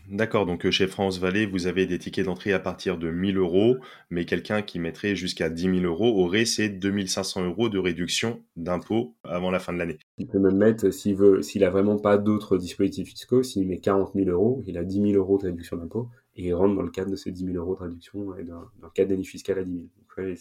[0.08, 3.38] D'accord, donc euh, chez France Vallée, vous avez des tickets d'entrée à partir de 1000
[3.38, 3.76] euros,
[4.10, 9.14] mais quelqu'un qui mettrait jusqu'à 10 000 euros aurait ses 2500 euros de réduction d'impôt
[9.24, 9.98] avant la fin de l'année.
[10.18, 14.12] Il peut même mettre, s'il veut, s'il vraiment pas d'autres dispositifs fiscaux, s'il met 40
[14.14, 16.90] 000 euros, il a 10 000 euros de réduction d'impôt, et il rentre dans le
[16.90, 19.64] cadre de ces 10 000 euros de réduction et dans, le cadre des fiscal à
[19.64, 20.34] 10 000.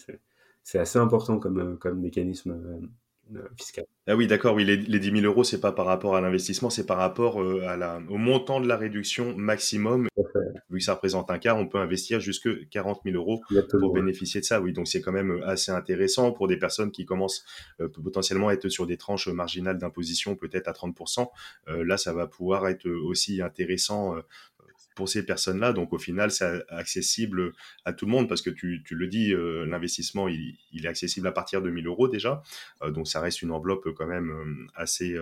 [0.64, 2.80] c'est assez important comme, euh, comme mécanisme
[3.36, 4.54] euh, euh, ah oui, d'accord.
[4.54, 7.40] Oui, les, les 10 000 euros, c'est pas par rapport à l'investissement, c'est par rapport
[7.40, 10.08] euh, à la, au montant de la réduction maximum.
[10.70, 14.40] Vu que ça représente un quart, on peut investir jusque 40 000 euros pour bénéficier
[14.40, 14.60] de ça.
[14.60, 17.44] Oui, donc c'est quand même euh, assez intéressant pour des personnes qui commencent
[18.02, 21.28] potentiellement à être sur des tranches marginales d'imposition, peut-être à 30%.
[21.68, 24.16] là, ça va pouvoir être aussi intéressant
[24.94, 25.72] pour ces personnes-là.
[25.72, 27.52] Donc au final, c'est accessible
[27.84, 30.88] à tout le monde parce que tu, tu le dis, euh, l'investissement, il, il, est
[30.88, 32.42] accessible à partir de 1000 euros déjà.
[32.82, 35.16] Euh, donc ça reste une enveloppe quand même euh, assez,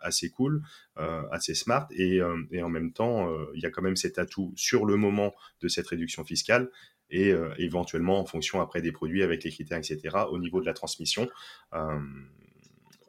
[0.00, 0.62] assez cool,
[0.96, 1.88] assez smart.
[1.92, 2.20] Et,
[2.50, 5.68] et, en même temps, il y a quand même cet atout sur le moment de
[5.68, 6.70] cette réduction fiscale
[7.10, 10.00] et éventuellement en fonction après des produits avec les critères, etc.,
[10.30, 11.28] au niveau de la transmission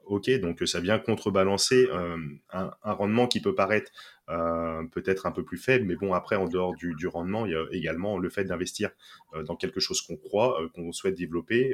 [0.06, 3.92] ok, donc ça vient contrebalancer un, un, rendement qui peut paraître
[4.30, 7.56] euh, peut-être un peu plus faible, mais bon, après, en dehors du, rendement, il y
[7.56, 8.90] a également le fait d'investir
[9.34, 11.74] euh, dans quelque chose qu'on croit, euh, qu'on souhaite développer,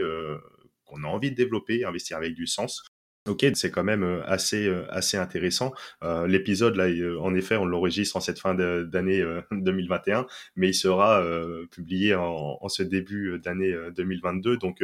[0.85, 2.88] qu'on a envie de développer, investir avec du sens.
[3.27, 5.71] Ok, c'est quand même assez assez intéressant.
[6.03, 6.87] Euh, L'épisode là,
[7.21, 11.23] en effet, on l'enregistre en cette fin d'année 2021, mais il sera
[11.69, 14.57] publié en, en, ce début d'année 2022.
[14.57, 14.83] Donc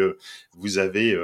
[0.53, 1.17] vous avez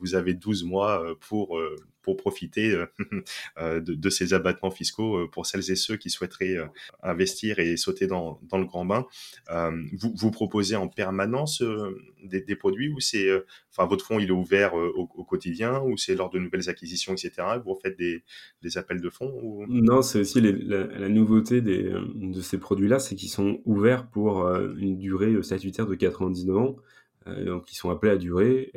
[0.00, 1.60] vous avez 12 mois pour
[2.02, 2.86] pour profiter euh,
[3.58, 6.56] euh, de, ces abattements fiscaux euh, pour celles et ceux qui souhaiteraient
[7.02, 9.06] investir et sauter dans, le grand bain.
[9.92, 11.62] vous, vous proposez en permanence
[12.24, 13.28] des, produits ou c'est,
[13.70, 17.32] enfin, votre fonds il est ouvert au, quotidien ou c'est lors de nouvelles acquisitions, etc.
[17.64, 18.24] Vous faites des,
[18.62, 19.64] des appels de fonds ou...
[19.68, 24.98] Non, c'est aussi la, nouveauté des, de ces produits-là, c'est qu'ils sont ouverts pour une
[24.98, 26.76] durée statutaire de 99 ans.
[27.46, 28.72] donc ils sont appelés à durer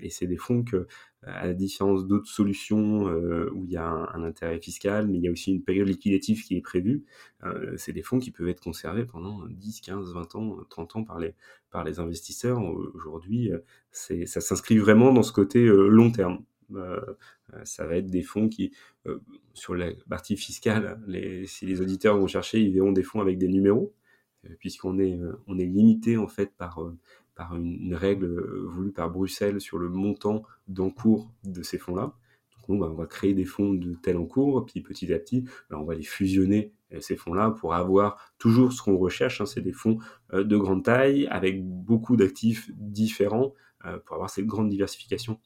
[0.00, 0.86] et c'est des fonds que
[1.26, 5.24] à la différence d'autres solutions euh, où il y a un, intérêt fiscal, mais il
[5.24, 7.04] y a aussi une période liquidative qui est prévue,
[7.44, 11.04] euh, c'est des fonds qui peuvent être conservés pendant 10, 15, 20 ans, 30 ans
[11.04, 11.34] par les,
[11.70, 12.62] par les investisseurs.
[12.94, 13.58] Aujourd'hui, euh,
[13.90, 16.44] ça s'inscrit vraiment dans ce côté long terme.
[17.64, 18.72] ça va être des fonds qui,
[19.54, 21.00] sur la partie fiscale,
[21.46, 23.94] si les auditeurs vont chercher, ils verront des fonds avec des numéros,
[24.58, 26.80] puisqu'on est, on est limité en fait par
[27.34, 32.14] par une, règle euh, voulue par Bruxelles sur le montant d'encours de ces fonds-là.
[32.68, 35.78] Donc bah, on va créer des fonds de tel encours, puis petit à petit, bah,
[35.78, 39.60] on va les fusionner, euh, ces fonds-là, pour avoir toujours ce qu'on recherche, hein, c'est
[39.60, 39.98] des fonds
[40.32, 43.54] euh, de grande taille, avec beaucoup d'actifs différents,
[44.06, 45.38] pour avoir cette grande diversification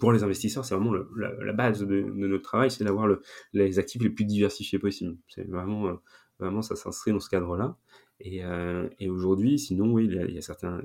[0.00, 3.08] pour les investisseurs, c'est vraiment la, base de, notre travail, c'est d'avoir
[3.52, 5.18] les actifs les plus diversifiés possibles.
[5.28, 5.98] C'est vraiment,
[6.38, 7.76] vraiment ça s'inscrit dans ce cadre-là.
[8.20, 10.80] Et, aujourd'hui, sinon, oui, il y a, certains,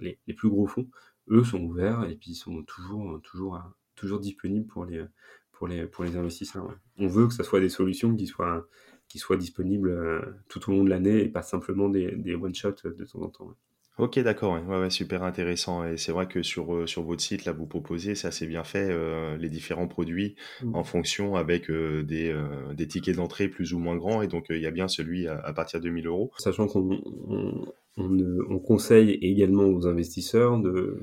[0.00, 0.88] les, plus gros fonds,
[1.28, 3.60] eux, sont ouverts et puis ils sont toujours, toujours,
[3.94, 5.04] toujours disponibles pour les,
[5.52, 6.76] pour les, pour les investisseurs.
[6.98, 8.66] On veut que ce soit des solutions qui soient,
[9.08, 13.22] qui soient disponibles tout au long de l'année et pas simplement des one-shots de temps
[13.22, 13.56] en temps.
[13.96, 14.76] Ok, d'accord, ouais.
[14.76, 15.84] Ouais, super intéressant.
[15.84, 18.64] Et c'est vrai que sur, euh, sur votre site, là, vous proposez, c'est assez bien
[18.64, 20.74] fait, euh, les différents produits mmh.
[20.74, 22.34] en fonction avec euh, des,
[22.74, 24.20] des tickets d'entrée plus ou moins grands.
[24.20, 26.32] Et donc, il y a bien celui à, partir de 1000 euros.
[26.38, 27.64] Sachant qu'on on,
[27.96, 31.00] on conseille également aux investisseurs de,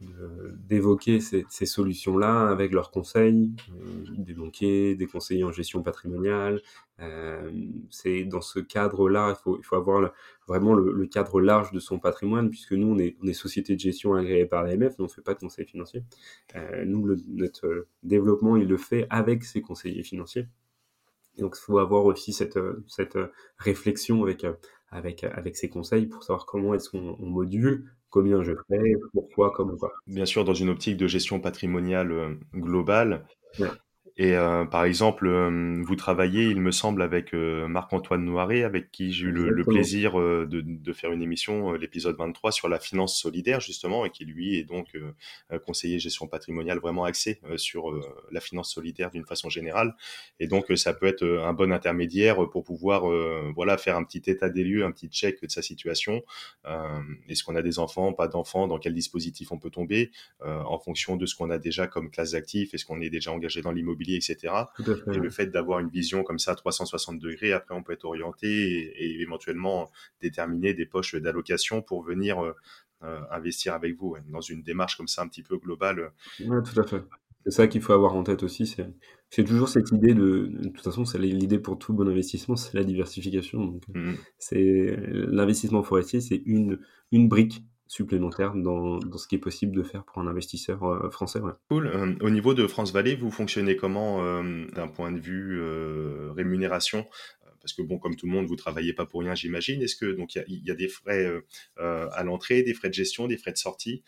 [0.00, 6.62] d'évoquer ces, ces solutions-là avec leurs conseils, euh, des banquiers, des conseillers en gestion patrimoniale.
[7.00, 7.50] Euh,
[7.90, 10.12] c'est dans ce cadre-là, il faut, il faut avoir
[10.46, 13.80] vraiment le, cadre large de son patrimoine, puisque nous, on est, on est société de
[13.80, 16.04] gestion agréée par l'AMF, on ne fait pas de conseil financier.
[16.54, 20.46] Euh, nous, le, notre développement, il le fait avec ses conseillers financiers.
[21.38, 23.18] donc, il faut avoir aussi cette, cette
[23.58, 24.46] réflexion avec,
[24.90, 29.76] avec, avec ses conseils pour savoir comment est-ce qu'on module combien je fais, pourquoi, comment
[29.76, 29.92] quoi.
[30.06, 33.26] Bien sûr, dans une optique de gestion patrimoniale euh, globale,
[34.20, 38.90] et euh, par exemple, euh, vous travaillez, il me semble, avec euh, Marc-Antoine Noiret, avec
[38.90, 43.16] qui j'ai eu le, plaisir de, de, faire une émission, l'épisode 23, sur la finance
[43.16, 44.88] solidaire, justement, et qui, lui, est donc
[45.64, 47.92] conseiller gestion patrimoniale vraiment axé sur
[48.32, 49.94] la finance solidaire d'une façon générale.
[50.40, 53.02] Et donc, ça peut être un bon intermédiaire pour pouvoir
[53.54, 56.22] voilà, faire un petit état des lieux, un petit check de sa situation.
[57.28, 60.10] Est-ce qu'on a des enfants, pas d'enfants, dans quel dispositif on peut tomber,
[60.44, 63.62] en fonction de ce qu'on a déjà comme classe d'actifs, est-ce qu'on est déjà engagé
[63.62, 64.54] dans l'immobilier etc.
[65.12, 68.48] et le fait d'avoir une vision comme ça 360 degrés, après on peut être orienté
[68.48, 69.90] et, éventuellement
[70.20, 72.52] déterminer des poches d'allocation pour venir euh,
[73.04, 76.12] euh, investir avec vous dans une démarche comme ça un petit peu globale.
[76.40, 77.02] Oui, tout à fait.
[77.44, 78.76] C'est ça qu'il faut avoir en tête aussi.
[79.30, 80.50] C'est toujours cette idée de.
[80.52, 83.64] De toute façon, c'est l'idée pour tout bon investissement, c'est la diversification.
[83.64, 86.80] Donc, mmh c'est l'investissement forestier, c'est une,
[87.12, 91.40] une brique supplémentaire dans, ce qui est possible de faire pour un investisseur euh, français.
[91.68, 91.88] Cool.
[91.88, 95.60] Euh, au niveau de France Vallée, vous fonctionnez comment euh, d'un point de vue
[96.30, 97.06] rémunération?
[97.60, 99.82] Parce que bon, comme tout le monde, vous travaillez pas pour rien, j'imagine.
[99.82, 101.28] Est-ce que donc il y, a des frais
[101.76, 104.04] à l'entrée, des frais de gestion, des frais de sortie?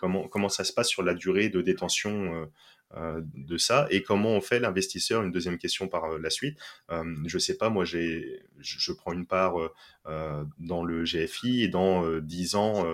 [0.00, 2.48] Comment ça se passe sur la durée de détention
[2.94, 6.58] de ça et comment on fait l'investisseur une deuxième question par euh, la suite
[6.90, 9.54] euh, je sais pas moi j'ai je, prends une part
[10.58, 12.86] dans le GFI et dans 10 ans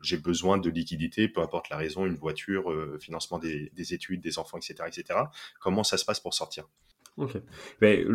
[0.00, 4.56] j'ai besoin de liquidité, peu importe la raison, une voiture, financement des, études, des enfants,
[4.56, 5.18] etc., etc.
[5.60, 6.68] Comment ça se passe pour sortir?
[7.80, 8.06] Ben,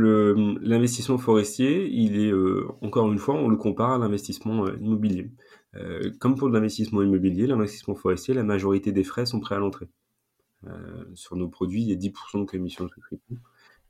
[0.62, 2.34] l'investissement forestier, il est
[2.82, 5.30] encore une fois, on le compare à l'investissement immobilier.
[6.20, 9.90] comme pour l'investissement immobilier, l'investissement forestier, la majorité des frais sont prêts à l'entrée.
[10.68, 13.38] Euh, sur nos produits, il y a 10% de commissions de souscription.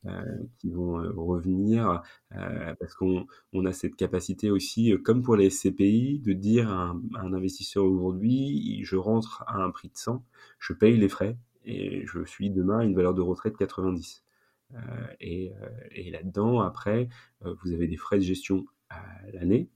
[0.05, 0.21] Euh,
[0.59, 6.19] qui vont euh, revenir parce qu'on on a cette capacité aussi, comme pour les SCPI,
[6.19, 10.21] de dire à un, investisseur aujourd'hui, je rentre à un prix de 100,
[10.59, 14.25] je paye les frais et je suis demain à une valeur de retraite 90.
[15.21, 15.53] et,
[15.91, 17.07] et là-dedans, après,
[17.39, 19.01] vous avez des frais de gestion à
[19.31, 19.69] l'année,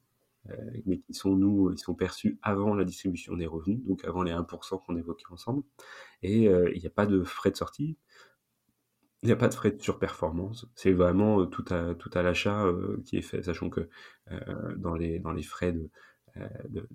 [0.86, 4.32] mais qui sont, nous, ils sont perçus avant la distribution des revenus, donc avant les
[4.32, 5.64] 1% qu'on évoquait ensemble.
[6.24, 7.98] Et euh, il n'y a pas de frais de sortie,
[9.24, 10.68] il n'y a pas de frais de surperformance.
[10.76, 13.90] C'est vraiment euh, tout à, tout à l'achat euh, qui est fait, sachant que
[14.78, 15.90] dans, les, dans les frais de,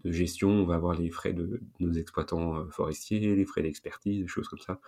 [0.05, 4.49] gestion, on va avoir les frais de, nos exploitants forestiers, les frais d'expertise, des choses
[4.49, 4.81] comme ça,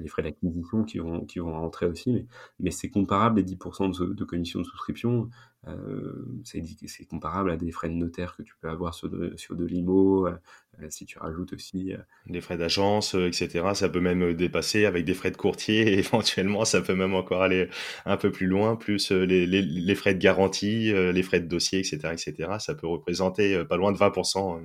[0.00, 2.26] les frais d'acquisition qui vont, qui vont rentrer aussi, mais,
[2.58, 5.26] mais c'est comparable, les 10% de, commission de souscription, euh,
[6.44, 9.64] c'est comparable à des frais de notaire que tu peux avoir sur de, sur de
[9.64, 10.32] l'IMO, euh,
[10.82, 11.92] euh, si tu rajoutes aussi...
[12.26, 13.68] Des frais d'agence, etc.
[13.74, 17.68] Ça peut même dépasser avec des frais de courtier, éventuellement, ça peut même encore aller
[18.06, 21.78] un peu plus loin, plus les, les, les frais de garantie, les frais de dossier,
[21.80, 21.98] etc.
[22.12, 22.52] etc.
[22.58, 24.60] Ça peut représenter pas loin de 20%.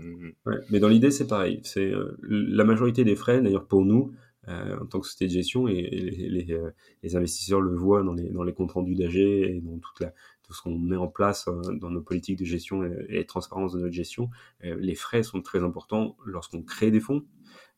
[0.46, 1.60] Ouais, mais dans l'idée, c'est pareil.
[1.64, 1.92] C'est
[2.24, 4.14] la majorité des frais, d'ailleurs pour nous,
[4.48, 6.58] en tant que société de gestion, et, les, les,
[7.04, 10.14] les, investisseurs le voient dans les, dans les comptes rendus d'AG et dans toute la,
[10.46, 13.74] tout ce qu'on met en place euh, dans nos politiques de gestion et, et transparence
[13.74, 14.30] de notre gestion,
[14.64, 17.26] euh, les frais sont très importants lorsqu'on crée des fonds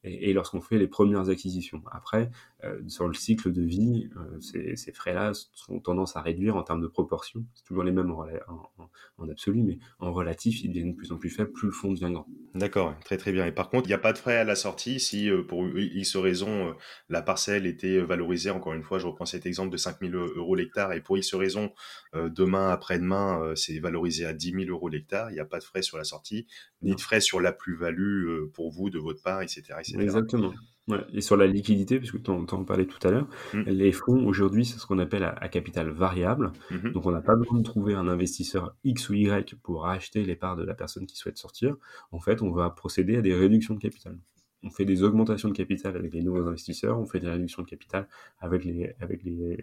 [0.07, 1.81] et, lorsqu'on fait les premières acquisitions.
[1.91, 2.29] Après,
[2.63, 5.31] euh, sur le cycle de vie, euh, ces, ces frais-là
[5.69, 7.45] ont tendance à réduire en termes de proportion.
[7.53, 11.11] C'est toujours les mêmes en, en, en, absolu, mais en relatif, ils deviennent de plus
[11.11, 12.27] en plus faibles plus le fonds devient grand.
[12.55, 13.45] D'accord, très très bien.
[13.45, 15.67] Et par contre, il n'y a pas de frais à la sortie si euh, pour
[15.77, 16.75] X raison
[17.09, 20.93] la parcelle était valorisée, encore une fois, je reprends cet exemple de 5000 euros l'hectare,
[20.93, 21.71] et pour X raison,
[22.13, 25.81] demain, après-demain, c'est valorisé à 10 000 euros l'hectare, il n'y a pas de frais
[25.81, 26.47] sur la sortie,
[26.81, 29.63] ni de frais sur la plus-value pour vous de votre part, etc.
[29.97, 30.53] Exactement.
[30.87, 33.61] Ouais, et sur la liquidité, puisque tu en, en, parlais tout à l'heure, mmh.
[33.63, 36.53] les fonds aujourd'hui, c'est ce qu'on appelle à, capital variable.
[36.71, 40.23] Mmh Donc on n'a pas besoin de trouver un investisseur X ou Y pour acheter
[40.23, 41.75] les parts de la personne qui souhaite sortir.
[42.11, 44.17] En fait, on va procéder à des réductions de capital
[44.63, 47.67] on fait des augmentations de capital avec les nouveaux investisseurs, on fait des réductions de
[47.67, 48.07] capital
[48.39, 49.57] avec, les, avec les,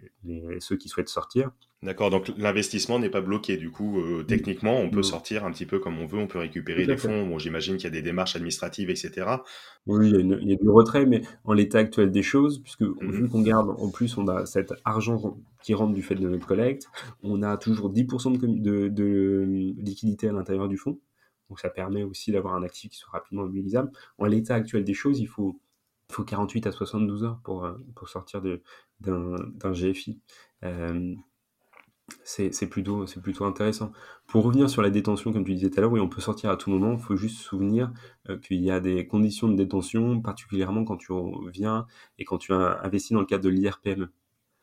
[0.59, 1.51] ceux qui souhaitent sortir.
[1.83, 3.57] D'accord, donc l'investissement n'est pas bloqué.
[3.57, 6.39] Du coup, euh, techniquement, on peut sortir un petit peu comme on veut, on peut
[6.39, 7.27] récupérer les fonds.
[7.27, 9.27] Bon, j'imagine qu'il y a des démarches administratives, etc.
[9.85, 13.29] Oui, il y, a, du retrait, mais en l'état actuel des choses, puisque mmh vu
[13.29, 16.87] qu'on garde, en plus, on a cet argent qui rentre du fait de notre collecte,
[17.21, 19.43] on a toujours 10% de, de
[19.77, 20.97] liquidité à l'intérieur du fonds.
[21.49, 23.91] Donc ça permet aussi d'avoir un actif qui soit rapidement mobilisable.
[24.17, 25.59] En l'état actuel des choses, il faut,
[26.11, 28.41] faut 48 à 72 heures pour, euh, pour sortir
[29.01, 30.19] d'un GFI.
[30.63, 31.15] Euh,
[32.23, 33.91] c'est plutôt, plutôt intéressant.
[34.27, 36.49] Pour revenir sur la détention, comme tu disais tout à l'heure, oui, on peut sortir
[36.51, 36.93] à tout moment.
[36.93, 37.91] Il faut juste se souvenir
[38.29, 41.87] euh, qu'il y a des conditions de détention, particulièrement quand tu reviens
[42.19, 44.09] et quand tu as investi dans le cadre de l'IRPME.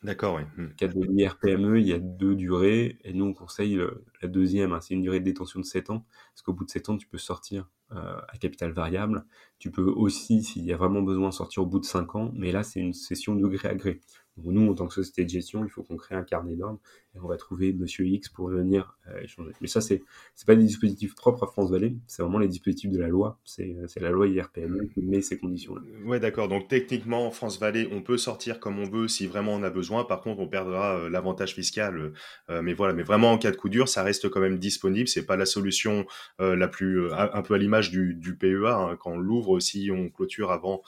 [0.02, 0.42] D'accord, oui.
[0.56, 3.80] Dans le cadre de l'IRPME, il y a deux durées, et nous on conseille
[4.20, 6.70] la deuxième, hein, c'est une durée de détention de 7 ans, parce qu'au bout de
[6.70, 9.24] 7 ans, tu peux sortir euh, à capital variable.
[9.60, 12.50] Tu peux aussi, s'il y a vraiment besoin, sortir au bout de 5 ans, mais
[12.50, 14.00] là c'est une session de gré à gré
[14.38, 16.80] nous, en tant que société de gestion, il faut qu'on crée un carnet d'ordre
[17.14, 19.52] et on va trouver Monsieur X pour venir euh, échanger.
[19.60, 20.02] Mais ça, c'est
[20.34, 23.38] c'est pas des dispositifs propres à France Vallée, c'est vraiment les dispositifs de la loi.
[23.44, 25.82] C'est la loi IRPM qui met ces conditions-là.
[26.04, 26.48] Ouais, d'accord.
[26.48, 30.04] Donc techniquement, France Vallée, on peut sortir comme on veut si vraiment on a besoin.
[30.04, 32.12] Par contre, on perdra euh, l'avantage fiscal.
[32.50, 35.08] Euh, mais voilà, mais vraiment en cas de coup dur, ça reste quand même disponible.
[35.08, 36.06] C'est pas la solution
[36.38, 38.96] la plus un peu à l'image du, du PEA hein.
[38.98, 39.60] quand on l'ouvre.
[39.60, 40.82] Si on clôture avant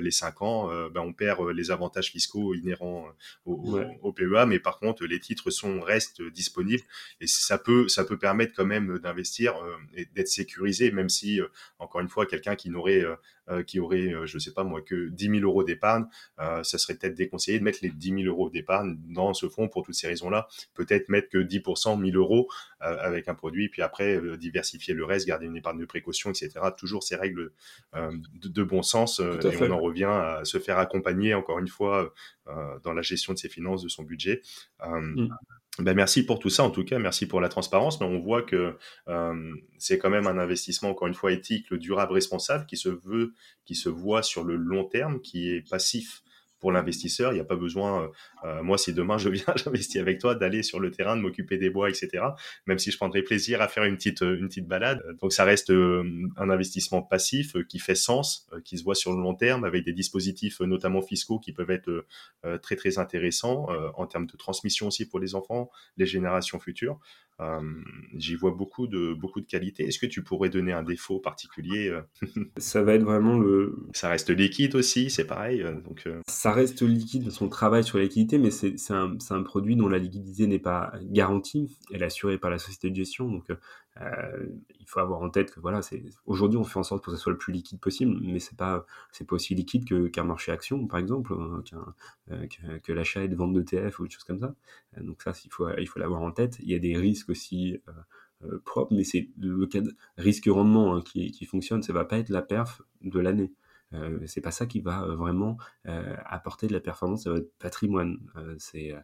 [0.00, 3.06] les 5 ans, ben on perd les avantages fiscaux inhérents
[3.46, 6.84] euh, au, PEA, mais par contre les titres sont restent disponibles
[7.20, 11.40] et ça peut ça peut permettre quand même d'investir euh, et d'être sécurisé, même si
[11.40, 11.48] euh,
[11.78, 13.04] encore une fois quelqu'un qui n'aurait
[13.66, 16.06] qui aurait, je sais pas moi, que 10 000 euros d'épargne,
[16.38, 19.84] ça serait peut-être déconseillé de mettre les 10 000 euros d'épargne dans ce fonds pour
[19.84, 20.48] toutes ces raisons-là.
[20.74, 22.48] Peut-être mettre que 10%, 1000 euros
[22.80, 26.52] avec un produit, puis après diversifier le reste, garder une épargne de précaution, etc.
[26.76, 27.52] Toujours ces règles
[27.94, 32.12] de, bon sens et on en revient à se faire accompagner encore une fois
[32.48, 34.42] euh, dans la gestion de ses finances, de son budget.
[34.82, 35.36] Euh, mm.
[35.78, 38.42] Ben merci pour tout ça, en tout cas, merci pour la transparence, mais on voit
[38.42, 38.76] que
[39.06, 42.88] euh, c'est quand même un investissement, encore une fois, éthique, le durable, responsable, qui se
[42.88, 43.32] veut,
[43.64, 46.22] qui se voit sur le long terme, qui est passif
[46.60, 47.32] pour l'investisseur.
[47.32, 48.08] Il n'y a pas besoin, euh,
[48.44, 51.58] euh, moi, si demain je viens, j'investis avec toi, d'aller sur le terrain, de m'occuper
[51.58, 52.24] des bois, etc.
[52.66, 55.02] Même si je prendrais plaisir à faire une petite, euh, une petite balade.
[55.20, 59.34] Donc ça reste un investissement passif qui fait sens, qui se voit sur le long
[59.34, 62.06] terme, avec des dispositifs notamment fiscaux qui peuvent être
[62.62, 66.98] très très intéressants en termes de transmission aussi pour les enfants, les générations futures.
[67.40, 67.60] Euh,
[68.16, 69.84] j'y vois beaucoup de, beaucoup de qualités.
[69.84, 72.02] Est-ce que tu pourrais donner un défaut particulier euh?
[72.56, 73.76] Ça va être vraiment le.
[73.92, 75.62] Ça reste liquide aussi, c'est pareil.
[75.62, 79.76] Euh, donc, Ça reste liquide, son travail sur la liquidité, mais c'est un, un, produit
[79.76, 81.78] dont la liquidité n'est pas garantie.
[81.92, 83.28] Elle est assurée par la société de gestion.
[83.28, 83.56] Donc euh,
[84.00, 87.16] il faut avoir en tête que voilà, c'est aujourd'hui on fait en sorte que ça
[87.16, 90.86] soit le plus liquide possible, mais c'est pas c'est pas aussi liquide qu'un marché action
[90.86, 91.62] par exemple, hein,
[92.30, 92.46] euh,
[92.82, 94.54] que, l'achat et de vente d'ETF ou autre chose comme ça.
[94.96, 96.58] Euh, donc ça, il faut il faut l'avoir en tête.
[96.60, 97.80] Il y a des risques aussi
[98.64, 101.82] propres, mais c'est le cas de risque-rendement hein, qui, qui fonctionne.
[101.82, 103.52] Ça va pas être la perf de l'année.
[103.94, 108.18] Euh, c'est pas ça qui va vraiment apporter de la performance à votre patrimoine.
[108.58, 108.94] c'est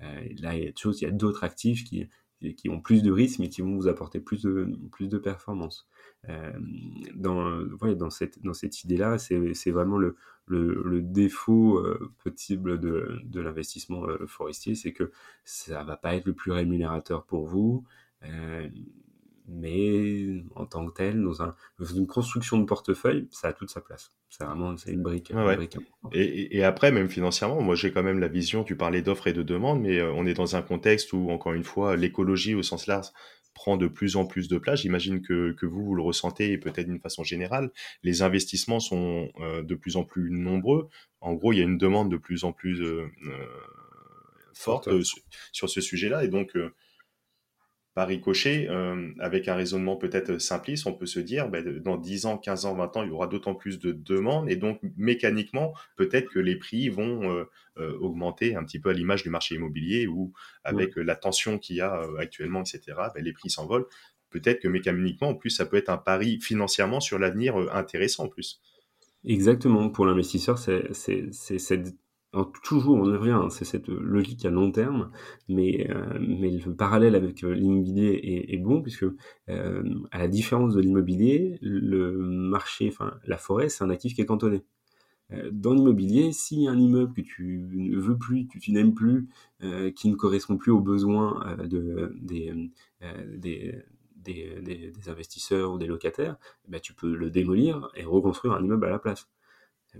[0.00, 2.08] là il y il y a d'autres actifs qui
[2.56, 5.88] qui, ont plus de risques, mais qui vont vous apporter plus de, plus de performance.
[6.28, 6.52] Euh,
[7.14, 7.62] dans,
[7.94, 10.16] dans cette, dans cette idée-là, c'est vraiment le,
[10.46, 15.10] le, défaut euh, possible de, de l'investissement euh, forestier, c'est que
[15.44, 17.84] ça va pas être le plus rémunérateur pour vous
[19.48, 21.54] mais en tant que tel, dans, un,
[21.94, 24.10] une construction de portefeuille, ça a toute sa place.
[24.28, 25.32] C'est vraiment c'est une brique.
[26.12, 29.42] Et, après, même financièrement, moi j'ai quand même la vision, tu parlais d'offres et de
[29.42, 32.86] demandes, mais euh, on est dans un contexte où, encore une fois, l'écologie au sens
[32.86, 33.08] large
[33.54, 34.80] prend de plus en plus de place.
[34.80, 37.70] J'imagine que, que, vous, vous le ressentez, et peut-être d'une façon générale.
[38.02, 40.88] Les investissements sont euh, de plus en plus nombreux.
[41.20, 43.06] En gros, il y a une demande de plus en plus euh,
[44.54, 44.88] forte
[45.52, 46.24] sur, ce sujet-là.
[46.24, 46.56] Et donc,
[47.94, 52.24] par ricochet, euh, avec un raisonnement peut-être simpliste, on peut se dire, ben, dans 10
[52.24, 55.74] ans, 15 ans, 20 ans, il y aura d'autant plus de demandes, et donc mécaniquement,
[55.96, 57.44] peut-être que les prix vont euh,
[57.78, 60.32] euh, augmenter un petit peu à l'image du marché immobilier, où
[60.64, 62.80] avec la tension qu'il y a actuellement, etc.,
[63.14, 63.86] ben, les prix s'envolent.
[64.30, 68.28] Peut-être que mécaniquement, en plus, ça peut être un pari financièrement sur l'avenir intéressant en
[68.28, 68.62] plus.
[69.24, 70.92] Exactement, pour l'investisseur, c'est
[71.32, 71.94] cette
[72.62, 75.10] toujours, on revient, hein, c'est cette logique à long terme,
[75.48, 79.04] mais, euh, mais le parallèle avec euh, l'immobilier est, bon, puisque
[79.48, 84.22] euh, à la différence de l'immobilier, le marché, enfin la forêt, c'est un actif qui
[84.22, 84.62] est cantonné.
[85.52, 89.28] dans l'immobilier, si un immeuble que tu ne veux plus, que tu n'aimes plus,
[89.94, 93.82] qui ne correspond plus aux besoins de, des,
[95.06, 96.36] investisseurs ou des locataires,
[96.68, 99.28] bah, tu peux le démolir et reconstruire un immeuble à la place.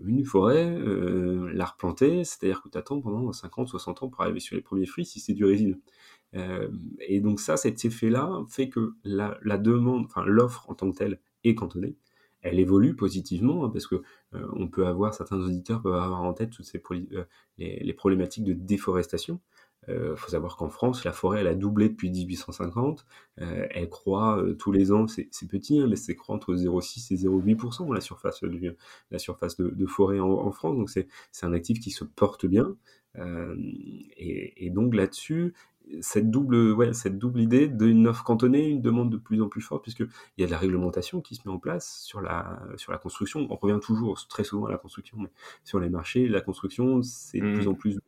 [0.01, 4.41] Une forêt, euh, la replanter, c'est-à-dire que tu attends pendant 50, 60 ans pour arriver
[4.41, 5.79] sur les premiers fruits si c'est du résine.
[6.35, 6.69] Euh,
[7.01, 11.21] et donc ça, cet effet-là fait que la, demande, enfin l'offre en tant que telle
[11.45, 11.97] est cantonnée.
[12.41, 13.97] Elle évolue positivement hein, parce que
[14.35, 16.83] euh, on peut avoir certains auditeurs peuvent avoir en tête toutes ces
[17.59, 19.41] les, problématiques de déforestation.
[19.89, 23.05] Il euh, faut savoir qu'en France, la forêt, elle a doublé depuis 1850.
[23.41, 27.13] Euh, elle croît euh, tous les ans, c'est petit, hein, mais c'est croît entre 0,6
[27.13, 28.77] et 0,8% la surface, de,
[29.11, 30.77] la surface de, forêt en, France.
[30.77, 31.09] Donc c'est
[31.43, 32.77] un actif qui se porte bien.
[33.17, 35.53] et, donc là-dessus,
[36.01, 39.61] cette double, ouais, cette double idée d'une offre cantonnée, une demande de plus en plus
[39.61, 42.93] forte, puisqu'il y a de la réglementation qui se met en place sur la, sur
[42.93, 43.47] la construction.
[43.51, 45.31] On revient toujours très souvent à la construction, mais
[45.65, 47.71] sur les marchés, la construction, c'est de plus mmh.
[47.71, 48.01] en plus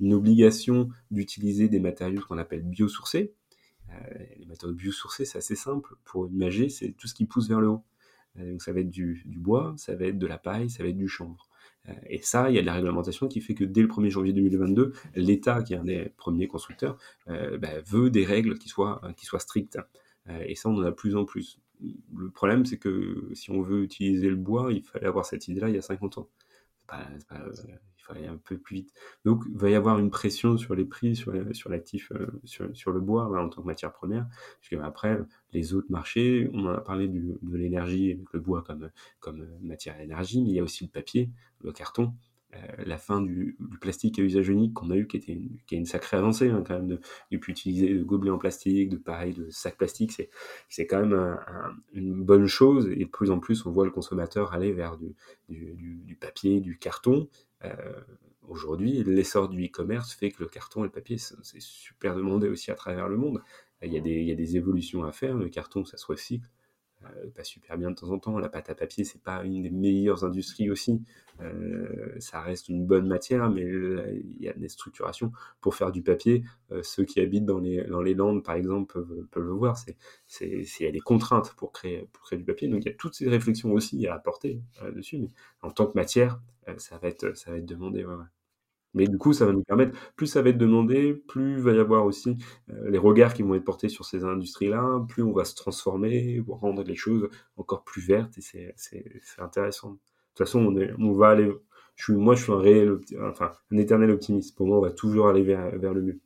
[0.00, 3.34] une obligation d'utiliser des matériaux qu'on appelle biosourcés.
[3.90, 3.94] Euh,
[4.38, 5.94] les matériaux biosourcés, c'est assez simple.
[6.04, 7.84] Pour imager, c'est tout ce qui pousse vers le haut.
[8.38, 10.82] Euh, donc ça va être du, du, bois, ça va être de la paille, ça
[10.82, 11.48] va être du chanvre.
[11.88, 14.10] Euh, et ça, il y a de la réglementation qui fait que dès le 1er
[14.10, 18.68] janvier 2022, l'État, qui est un des premiers constructeurs, euh, bah, veut des règles qui
[18.68, 19.78] soient, qui soient strictes.
[20.28, 21.58] Euh, et ça, on en a de plus en plus.
[22.16, 25.68] Le problème, c'est que si on veut utiliser le bois, il fallait avoir cette idée-là
[25.68, 26.28] il y a 50 ans.
[26.86, 28.92] Pas, il faut aller un peu plus vite.
[29.24, 32.92] Donc, il va y avoir une pression sur les prix, sur, sur l'actif, euh, sur,
[32.92, 34.26] le bois en tant que matière première.
[34.70, 35.18] Parce après,
[35.52, 40.42] les autres marchés, on a parlé de l'énergie, le bois comme, comme matière à énergie,
[40.42, 41.30] mais il y a aussi le papier,
[41.62, 42.14] le carton.
[42.54, 45.76] Euh, la fin du, plastique à usage unique qu'on a eu, qui, était une, est
[45.76, 47.00] une sacrée avancée hein, quand même, de,
[47.30, 50.12] de plus utiliser de gobelets en plastique, de pareil, de sacs plastiques,
[50.68, 51.38] c'est, quand même
[51.92, 56.16] une bonne chose et de plus en plus on voit le consommateur aller vers du,
[56.20, 57.28] papier, du carton.
[57.64, 57.72] Euh,
[58.48, 62.70] aujourd'hui, l'essor du e-commerce fait que le carton et le papier, c'est super demandé aussi
[62.70, 63.42] à travers le monde.
[63.82, 66.48] Il y, a des, évolutions à faire, le carton ça se recycle,
[67.34, 68.38] pas super bien de temps en temps.
[68.38, 71.02] La pâte à papier, c'est pas une des meilleures industries aussi.
[71.40, 76.02] Euh, ça reste une bonne matière, mais il y a des structurations pour faire du
[76.02, 76.44] papier.
[76.72, 79.76] Euh, ceux qui habitent dans les, dans les Landes, par exemple, peuvent, le voir.
[79.76, 79.96] C'est,
[80.40, 82.68] il y a des contraintes pour créer, pour créer du papier.
[82.68, 84.60] Donc il y a toutes ces réflexions aussi à apporter
[84.94, 85.18] dessus.
[85.18, 85.30] Mais
[85.62, 86.40] en tant que matière,
[86.78, 88.04] ça va être, ça va être demandé.
[88.94, 91.72] Mais du coup, ça va nous permettre, plus ça va être demandé, plus il va
[91.72, 92.36] y avoir aussi
[92.70, 96.42] euh, les regards qui vont être portés sur ces industries-là, plus on va se transformer,
[96.48, 99.90] rendre les choses encore plus vertes, et c'est intéressant.
[99.90, 99.98] De
[100.34, 101.52] toute façon, on, est, on va aller...
[102.08, 104.56] Moi, je suis un réel, enfin, un éternel optimiste.
[104.56, 106.20] Pour moi, on va toujours aller vers, vers le mieux.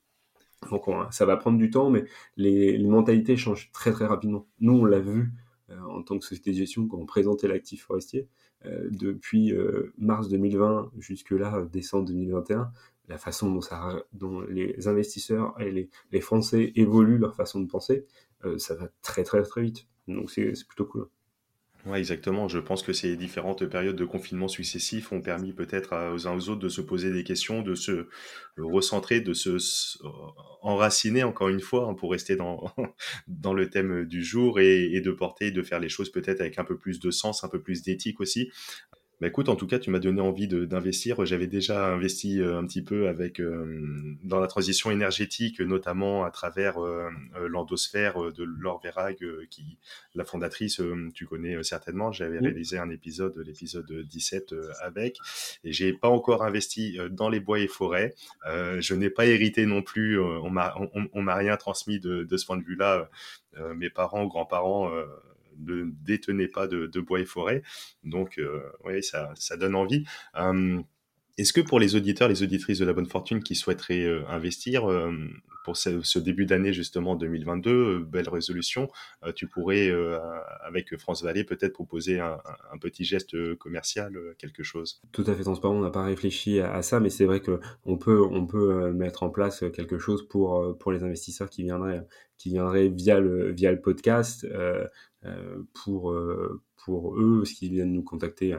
[0.71, 2.05] Donc, ça va prendre du temps, mais
[2.37, 4.47] les, mentalités changent très, très rapidement.
[4.61, 5.33] Nous, on l'a vu
[5.71, 8.29] en tant que société de gestion quand on présentait l'actif forestier.
[8.67, 12.73] Euh, depuis euh, mars 2020 jusque là, décembre 2021,
[13.09, 13.61] la façon
[14.13, 18.07] dont, les investisseurs et les, les Français évoluent leur façon de penser,
[18.45, 19.87] euh, ça va très très très vite.
[20.09, 21.09] Donc c'est plutôt cool.
[21.89, 22.49] Ouais, exactement.
[22.49, 26.49] Je pense que ces différentes périodes de confinement successifs ont permis peut-être aux uns aux
[26.51, 28.09] autres de se poser des questions, de se
[28.59, 29.57] recentrer, de se
[30.61, 32.73] enraciner encore une fois hein, pour rester dans,
[33.29, 36.65] dans le thème du jour et de porter, de faire les choses peut-être avec un
[36.65, 38.51] peu plus de sens, un peu plus d'éthique aussi.
[39.21, 41.27] Bah écoute, en tout cas, tu m'as donné envie d'investir.
[41.27, 46.31] J'avais déjà investi euh, un petit peu avec euh, dans la transition énergétique, notamment à
[46.31, 47.11] travers euh,
[47.49, 49.19] l'endosphère de Laure Verag,
[49.51, 49.77] qui
[50.15, 50.81] la fondatrice,
[51.15, 52.13] tu connais certainement.
[52.13, 55.19] J'avais réalisé un épisode, l'épisode 17 avec,
[55.65, 58.15] et j'ai pas encore investi dans les bois et forêts.
[58.45, 60.21] je n'ai pas hérité non plus.
[60.21, 60.75] on m'a
[61.13, 63.11] on, m'a rien transmis de, de ce point de vue-là.
[63.75, 64.93] mes parents, grands-parents
[65.59, 67.63] ne détenez pas de, bois et forêt.
[68.05, 70.05] Donc, euh, oui, ça, ça, donne envie.
[70.35, 70.85] Hum,
[71.39, 74.91] est-ce que pour les auditeurs, les auditrices de la bonne fortune qui souhaiteraient euh, investir
[74.91, 75.13] euh,
[75.65, 78.89] pour ce, début d'année justement 2022, euh, belle résolution,
[79.37, 79.93] tu pourrais
[80.65, 82.39] avec France Vallée peut-être proposer un,
[82.81, 85.01] petit geste commercial, quelque chose?
[85.13, 87.99] Tout à fait transparent, on n'a pas réfléchi à, ça, mais c'est vrai que on
[87.99, 92.03] peut, on peut mettre en place quelque chose pour, pour les investisseurs qui viendraient,
[92.39, 94.47] qui viendraient via le, via le podcast.
[95.75, 96.15] pour,
[96.89, 98.59] pour eux, ce qui viennent nous contacter euh,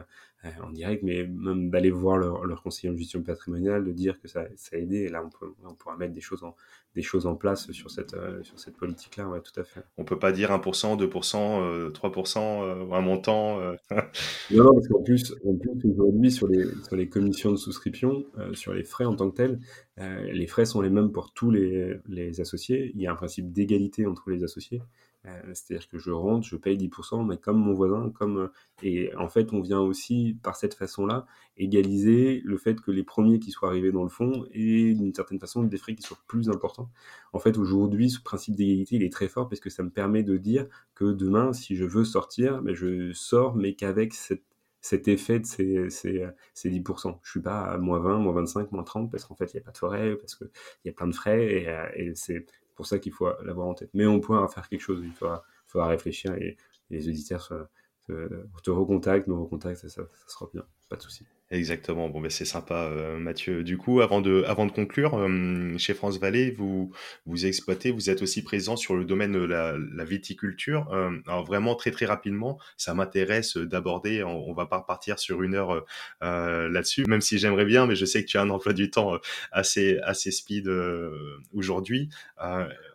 [0.62, 4.28] en direct, mais même d'aller voir leur, leur, conseiller en gestion patrimoniale, de dire que
[4.28, 4.96] ça, ça a aidé.
[4.98, 6.56] Et là, on, peut, on pourra mettre des choses en,
[6.94, 9.28] des choses en place sur cette, euh, sur cette politique-là.
[9.28, 9.82] Ouais, tout à fait.
[9.98, 13.60] On peut pas dire 1%, 2%, 3%, ou un montant.
[13.60, 13.74] Euh.
[14.50, 18.24] non, non, parce qu'en plus, en plus aujourd'hui, sur les, sur les commissions de souscription,
[18.54, 19.60] sur les frais en tant que tels,
[20.32, 22.92] les frais sont les mêmes pour tous les, les associés.
[22.94, 24.80] Il y a un principe d'égalité entre les associés.
[25.26, 28.48] Euh, c'est-à-dire que je rentre, je paye 10%, mais comme mon voisin, comme euh,
[28.82, 31.26] et en fait, on vient aussi par cette façon-là
[31.58, 35.38] égaliser le fait que les premiers qui soient arrivés dans le fond et d'une certaine
[35.38, 36.90] façon des frais qui soient plus importants.
[37.34, 40.22] En fait, aujourd'hui, ce principe d'égalité, il est très fort parce que ça me permet
[40.22, 45.40] de dire que demain, si je veux sortir, ben je sors, mais qu'avec cet effet
[45.40, 47.18] de ces, ces, ces 10%.
[47.22, 49.60] Je suis pas à moins 20, moins 25, moins 30 parce qu'en fait, il n'y
[49.60, 50.48] a pas de forêt, parce qu'il
[50.86, 52.46] y a plein de frais euh, et c'est
[52.80, 53.90] pour ça qu'il faut l'avoir en tête.
[53.92, 56.56] Mais on pourra faire quelque chose, il faudra, faudra réfléchir et,
[56.88, 57.46] les auditeurs
[58.08, 61.24] te, recontactent, me recontactent, ça, ça, sera bien, pas de souci.
[61.52, 62.08] Exactement.
[62.08, 63.64] Bon, ben c'est sympa, euh, Mathieu.
[63.64, 66.92] Du coup, avant de, avant de conclure, euh, chez France Vallée, vous,
[67.26, 70.86] vous exploitez, vous êtes aussi présent sur le domaine de la, la viticulture.
[70.92, 74.22] Euh, alors vraiment très très rapidement, ça m'intéresse d'aborder.
[74.22, 75.84] On, on, va pas repartir sur une heure
[76.20, 79.18] là-dessus, même si j'aimerais bien, mais je sais que tu as un emploi du temps
[79.50, 80.70] assez assez speed
[81.52, 82.10] aujourd'hui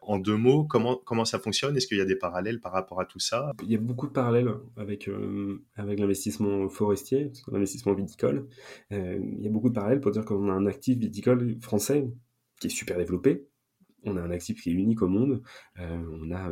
[0.08, 1.76] en deux mots, comment, comment ça fonctionne?
[1.76, 3.52] Est-ce qu'il y a des parallèles par rapport à tout ça?
[3.64, 8.48] Il y a beaucoup de parallèles avec, euh, avec l'investissement forestier, l'investissement viticole.
[8.92, 12.08] Euh, il y a beaucoup de parallèles pour dire qu'on a un actif viticole français
[12.60, 13.48] qui est super développé.
[14.04, 15.42] On a un actif qui est unique au monde.
[15.80, 16.52] Euh, on a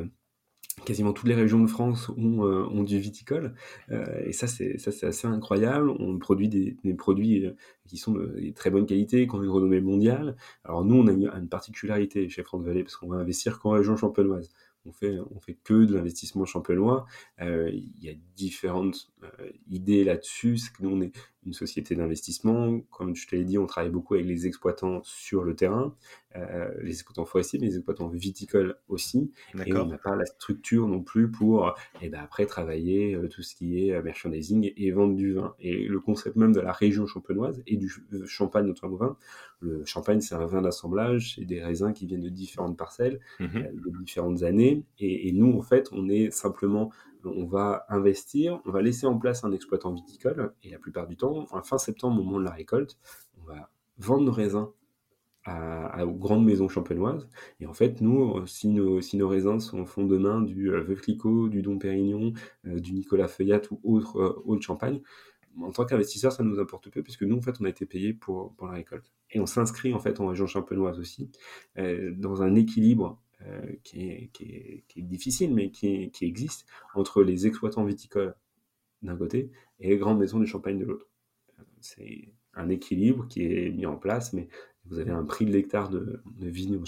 [0.86, 3.54] quasiment toutes les régions de France ont, euh, ont du viticole.
[3.92, 5.90] Euh, et ça c'est assez incroyable.
[6.00, 7.56] On produit des, des produits euh,
[7.88, 10.36] qui sont de très bonne qualité qui ont une renommée mondiale.
[10.64, 13.96] Alors nous on a une, particularité chez France Vallée parce qu'on va investir qu'en région
[13.96, 14.50] champenoise
[14.86, 17.06] on fait on fait que de l'investissement champenois
[17.40, 19.12] il y a différentes
[19.70, 21.12] idées là-dessus c'est que nous on est
[21.46, 22.80] une société d'investissement.
[22.92, 25.96] Comme je te l'ai dit, on travaille beaucoup avec les exploitants sur le terrain,
[26.36, 29.32] euh, les exploitants forestiers, mais les exploitants viticoles aussi.
[29.66, 31.68] Et on n'a pas la structure non plus pour,
[32.02, 35.34] et eh ben après, travailler euh, tout ce qui est euh, merchandising et vendre du
[35.34, 35.56] vin.
[35.60, 37.92] Et le concept même de la région champenoise et du
[38.26, 39.18] champagne, notre vin,
[39.62, 43.64] le champagne, c'est un vin d'assemblage, c'est des raisins qui viennent de différentes parcelles, mmh
[43.74, 44.73] de différentes années.
[45.00, 46.92] Et, nous, en fait, on est simplement
[47.26, 51.16] on va investir, on va laisser en place un exploitant viticole, et la plupart du
[51.16, 52.98] temps, fin septembre, au moment de la récolte,
[53.42, 54.68] on va vendre nos raisins
[55.46, 57.28] à, aux grandes maisons champenoises.
[57.60, 60.82] Et en fait, nous, si nos, si nos raisins sont fond de main du euh,
[60.82, 62.34] Veuve Clicquot, du Dom Pérignon,
[62.66, 65.02] euh, du Nicolas Feuillat ou autre, euh, autre champagne,
[65.62, 68.14] en tant qu'investisseur, ça nous importe peu, puisque nous, en fait, on a été payé
[68.14, 69.12] pour, pour la récolte.
[69.32, 71.30] Et on s'inscrit, en fait, en région champenoise aussi,
[71.76, 78.36] dans un équilibre euh, qui, est, difficile, mais qui, existe entre les exploitants viticoles
[79.02, 81.08] d'un côté et les grandes maisons du champagne de l'autre.
[81.60, 84.48] Euh, c'est un équilibre qui est mis en place, mais
[84.86, 86.80] vous avez un prix de l'hectare de, vigne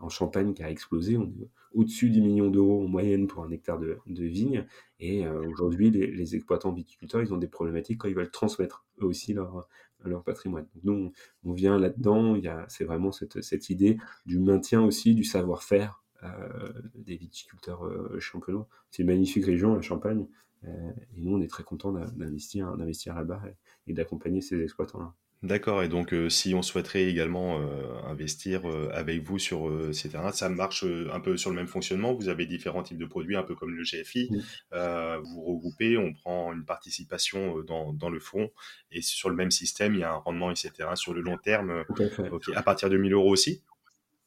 [0.00, 1.16] en, Champagne qui a explosé.
[1.16, 4.66] On est au-dessus du million d'euros en moyenne pour un hectare de, vigne.
[5.00, 8.84] Et euh, aujourd'hui, les, les, exploitants viticulteurs, ils ont des problématiques quand ils veulent transmettre
[9.00, 9.68] eux aussi leur,
[10.04, 10.66] leur patrimoine.
[10.74, 11.12] Donc nous,
[11.44, 12.36] on, vient là-dedans,
[12.68, 18.68] c'est vraiment cette, cette, idée du maintien aussi du savoir-faire euh, des viticulteurs euh, champenois.
[18.90, 20.26] C'est une magnifique région, la Champagne,
[20.64, 23.42] euh, et nous, on est très contents d'investir, d'investir là-bas
[23.86, 25.14] et d'accompagner ces exploitants-là.
[25.44, 30.08] D'accord, et donc euh, si on souhaiterait également euh, investir euh, avec vous sur ces
[30.08, 32.12] terrains, ça marche un peu sur le même fonctionnement?
[32.12, 34.30] Vous avez différents types de produits, un peu comme le GFI.
[34.72, 38.50] vous regroupez, on prend une participation dans, dans le fonds,
[38.90, 40.72] et sur le même système, il y a un rendement, etc.
[40.94, 43.62] sur le long terme, à, à partir de 1000 euros aussi?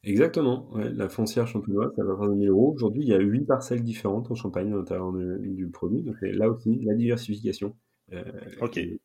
[0.04, 2.72] Exactement, la foncière champenoise, ça va faire de 1000 euros.
[2.74, 6.48] Aujourd'hui, il y a 8 parcelles différentes en Champagne à l'intérieur du produit, donc là
[6.48, 7.76] aussi, la diversification.
[8.62, 8.78] ok.
[8.78, 8.98] Et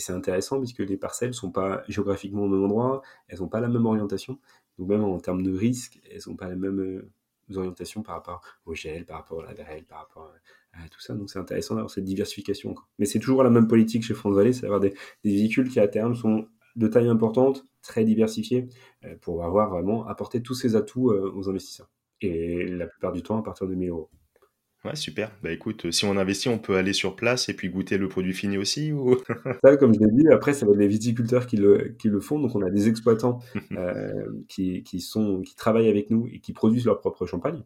[0.00, 3.60] c'est intéressant puisque les parcelles ne sont pas géographiquement au même endroit, elles n'ont pas
[3.60, 4.38] la même orientation.
[4.78, 7.10] Donc même en termes de risque, elles n'ont pas la même euh,
[7.56, 10.32] orientation par rapport au gel, par rapport à la grêle, par rapport
[10.72, 11.14] à, tout ça.
[11.14, 12.74] Donc c'est intéressant d'avoir cette diversification.
[12.98, 15.88] Mais c'est toujours la même politique chez France Vallée, c'est d'avoir des, véhicules qui à
[15.88, 18.68] terme sont de taille importante, très diversifiés,
[19.04, 21.88] euh, pour avoir vraiment apporté tous ces atouts euh, aux investisseurs.
[22.20, 24.10] Et la plupart du temps à partir de 1000 euros.
[24.84, 25.30] Ouais, super.
[25.42, 28.34] Bah écoute, si on investit, on peut aller sur place et puis goûter le produit
[28.34, 29.16] fini aussi ou...
[29.64, 32.20] Ça, comme je l'ai dit, après, ça va être les viticulteurs qui le, qui le
[32.20, 32.38] font.
[32.38, 33.38] Donc, on a des exploitants
[33.72, 37.62] euh, qui, qui, sont, qui travaillent avec nous et qui produisent leur propre champagne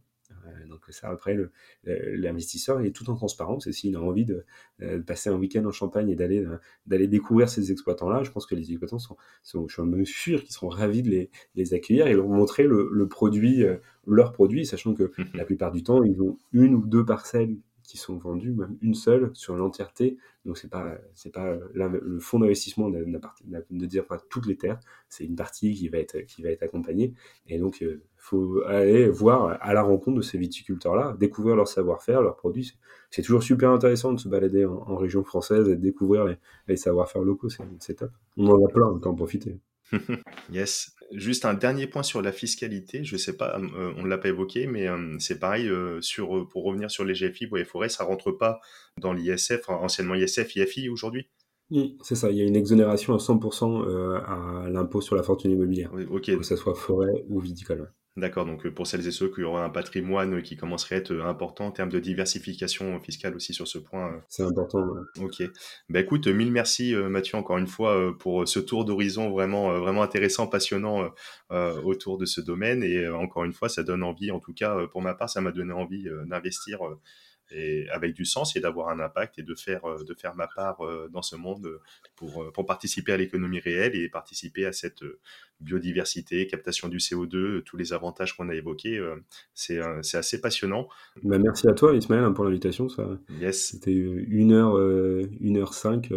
[0.92, 1.36] ça, après,
[1.84, 3.66] l'investisseur est tout en transparence.
[3.66, 4.44] Et s'il a envie de,
[4.82, 8.46] euh, passer un week-end en Champagne et d'aller euh, d'aller découvrir ces exploitants-là, je pense
[8.46, 12.06] que les exploitants sont, sont je suis sûr qu'ils seront ravis de les, les, accueillir
[12.06, 13.76] et leur montrer le, le produit, euh,
[14.06, 17.56] leur produit, sachant que la plupart du temps, ils ont une ou deux parcelles
[17.88, 20.18] qui sont vendus, même une seule sur l'entièreté.
[20.44, 24.78] Donc c'est pas c'est pas le fonds d'investissement ne dire pas toutes les terres,
[25.08, 27.14] c'est une partie qui va être qui va être accompagnée.
[27.46, 31.56] Et donc il euh, faut aller voir à la rencontre de ces viticulteurs là, découvrir
[31.56, 32.74] leur savoir-faire, leurs produits.
[33.10, 36.36] C'est toujours super intéressant de se balader en, région française et découvrir les,
[36.66, 37.48] les savoir-faire locaux.
[37.80, 38.10] C'est top.
[38.36, 39.58] On en a plein, on peut en profiter.
[40.52, 40.94] yes.
[41.12, 43.02] Juste un dernier point sur la fiscalité.
[43.02, 44.86] Je sais pas, on ne l'a pas évoqué, mais
[45.18, 48.60] c'est pareil sur pour revenir sur les GFI, bois et forêts, ça rentre pas
[49.00, 51.28] dans l'ISF, anciennement ISF, IFI aujourd'hui?
[51.70, 52.30] Oui, c'est ça.
[52.30, 53.84] Il y a une exonération à 100%
[54.24, 57.92] à l'impôt sur la fortune immobilière, que ce soit forêt ou viticole.
[58.18, 61.12] D'accord, donc euh, pour celles et ceux qui auraient un patrimoine qui commencerait à être
[61.12, 64.08] euh, important en termes de diversification fiscale aussi sur ce point.
[64.08, 64.18] Euh.
[64.28, 64.84] C'est important.
[65.20, 65.40] Ok.
[65.88, 70.48] Ben écoute, mille merci Mathieu encore une fois pour ce tour d'horizon vraiment vraiment intéressant,
[70.48, 71.10] passionnant
[71.50, 75.02] autour de ce domaine et encore une fois ça donne envie, en tout cas pour
[75.02, 76.80] ma part ça m'a donné envie d'investir
[77.50, 80.46] et avec du sens et d'avoir un impact et de faire, euh, de faire ma
[80.46, 81.80] part euh, dans ce monde euh,
[82.16, 85.02] pour, pour participer à l'économie réelle et participer à cette
[85.60, 89.00] biodiversité, captation du CO2, tous les avantages qu'on a évoqués.
[89.54, 90.88] C'est assez passionnant.
[91.22, 92.86] Bah, merci à toi Ismaël hein, pour l'invitation.
[93.40, 93.70] Yes.
[93.70, 96.12] C'était une heure, une heure cinq.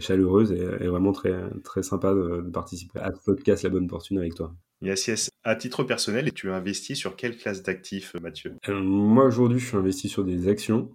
[0.00, 4.18] chaleureuse et, vraiment très, très sympa de, de, participer à ce podcast La Bonne Fortune
[4.18, 4.52] avec toi.
[4.84, 5.30] Yes, yes.
[5.44, 8.54] À titre personnel, tu as investi sur quelle classe d'actifs, Mathieu?
[8.68, 10.90] Euh, Moi, aujourd'hui, je suis investi sur des actions.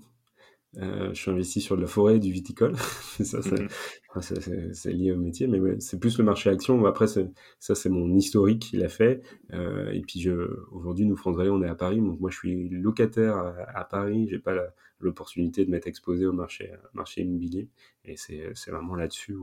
[0.77, 2.75] Euh, je suis investi sur de la forêt et du viticole.
[3.23, 4.73] ça, mhm.
[4.73, 6.85] c'est lié au métier, mais c'est plus le marché action.
[6.85, 9.23] Après, ça, c'est mon historique qui l'a fait.
[9.53, 10.29] Euh, et puis,
[10.71, 11.99] aujourd'hui, nous, France Vallée, on est à Paris.
[11.99, 13.37] Donc, moi, je suis locataire
[13.73, 14.27] à, Paris.
[14.29, 14.53] J'ai pas
[14.99, 17.69] l'opportunité de m'être exposé au marché, marché immobilier.
[18.05, 19.35] Et c'est vraiment là-dessus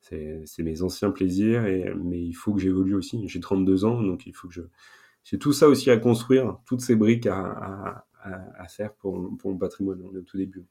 [0.00, 3.28] c'est mes anciens plaisirs, mais il faut que j'évolue aussi.
[3.28, 4.62] J'ai 32 ans, donc il faut que je.
[5.22, 8.06] J'ai tout ça aussi à construire, toutes ces briques à,
[8.68, 10.02] faire pour, mon patrimoine.
[10.02, 10.64] Au tout début.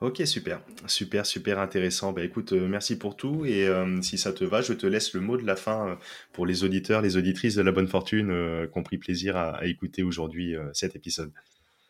[0.00, 2.12] Ok, super, super, super intéressant.
[2.12, 3.44] Bah, écoute, euh, merci pour tout.
[3.44, 5.94] Et euh, si ça te va, je te laisse le mot de la fin euh,
[6.32, 8.28] pour les auditeurs, les auditrices de la bonne fortune
[8.70, 11.32] qui ont pris plaisir à écouter aujourd'hui cet épisode.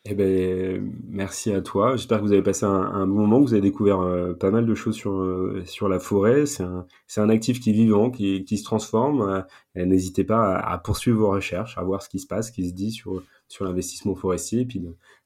[0.07, 1.97] Eh ben, merci à toi.
[1.97, 4.67] J'espère que vous avez passé un, bon moment, que vous avez découvert euh, pas mal
[4.67, 6.45] de choses sur, euh, sur la forêt.
[6.45, 6.87] C'est un,
[7.17, 9.47] un actif qui est vivant, qui, qui se transforme.
[9.77, 12.69] Euh, n'hésitez pas à, poursuivre vos recherches, à voir ce qui se passe, ce qui
[12.69, 14.83] se dit sur, sur l'investissement forestier, puis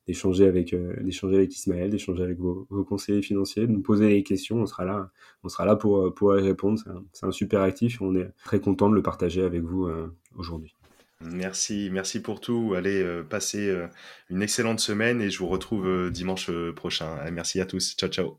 [0.07, 0.73] d'échanger avec,
[1.03, 4.59] d'échanger avec Ismaël, d'échanger avec vos, conseillers financiers, de nous poser des questions.
[4.59, 5.11] On sera là,
[5.43, 6.79] on sera là pour, pour y répondre.
[6.79, 9.89] C'est un, c'est un super actif on est très content de le partager avec vous
[10.37, 10.78] aujourd'hui.
[11.21, 12.75] Merci, merci pour tout.
[12.77, 13.89] Allez, euh, passez euh,
[14.31, 17.17] une excellente semaine et je vous retrouve euh, dimanche prochain.
[17.33, 17.97] Merci à tous.
[17.97, 18.37] Ciao, ciao.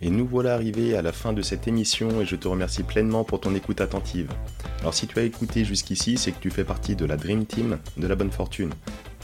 [0.00, 3.24] Et nous voilà arrivés à la fin de cette émission et je te remercie pleinement
[3.24, 4.32] pour ton écoute attentive.
[4.80, 7.78] Alors si tu as écouté jusqu'ici, c'est que tu fais partie de la Dream Team
[7.98, 8.72] de la bonne fortune.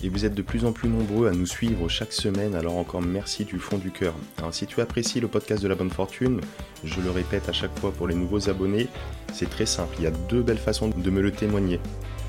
[0.05, 3.03] Et vous êtes de plus en plus nombreux à nous suivre chaque semaine, alors encore
[3.03, 4.15] merci du fond du cœur.
[4.37, 6.41] Alors si tu apprécies le podcast de la bonne fortune,
[6.85, 8.87] je le répète à chaque fois pour les nouveaux abonnés,
[9.33, 11.81] c'est très simple, il y a deux belles façons de me le témoigner.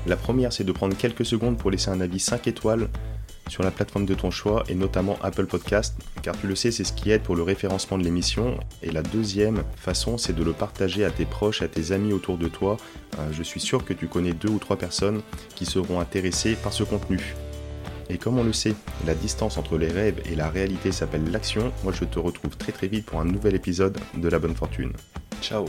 [0.06, 2.88] La première, c'est de prendre quelques secondes pour laisser un avis 5 étoiles
[3.48, 6.84] sur la plateforme de ton choix et notamment Apple Podcast, car tu le sais, c'est
[6.84, 8.58] ce qui aide pour le référencement de l'émission.
[8.82, 12.38] Et la deuxième façon, c'est de le partager à tes proches, à tes amis autour
[12.38, 12.76] de toi.
[13.18, 15.20] Euh, je suis sûr que tu connais deux ou trois personnes
[15.54, 17.34] qui seront intéressées par ce contenu.
[18.08, 18.74] Et comme on le sait,
[19.06, 21.72] la distance entre les rêves et la réalité s'appelle l'action.
[21.84, 24.92] Moi, je te retrouve très très vite pour un nouvel épisode de La Bonne Fortune.
[25.40, 25.66] Ciao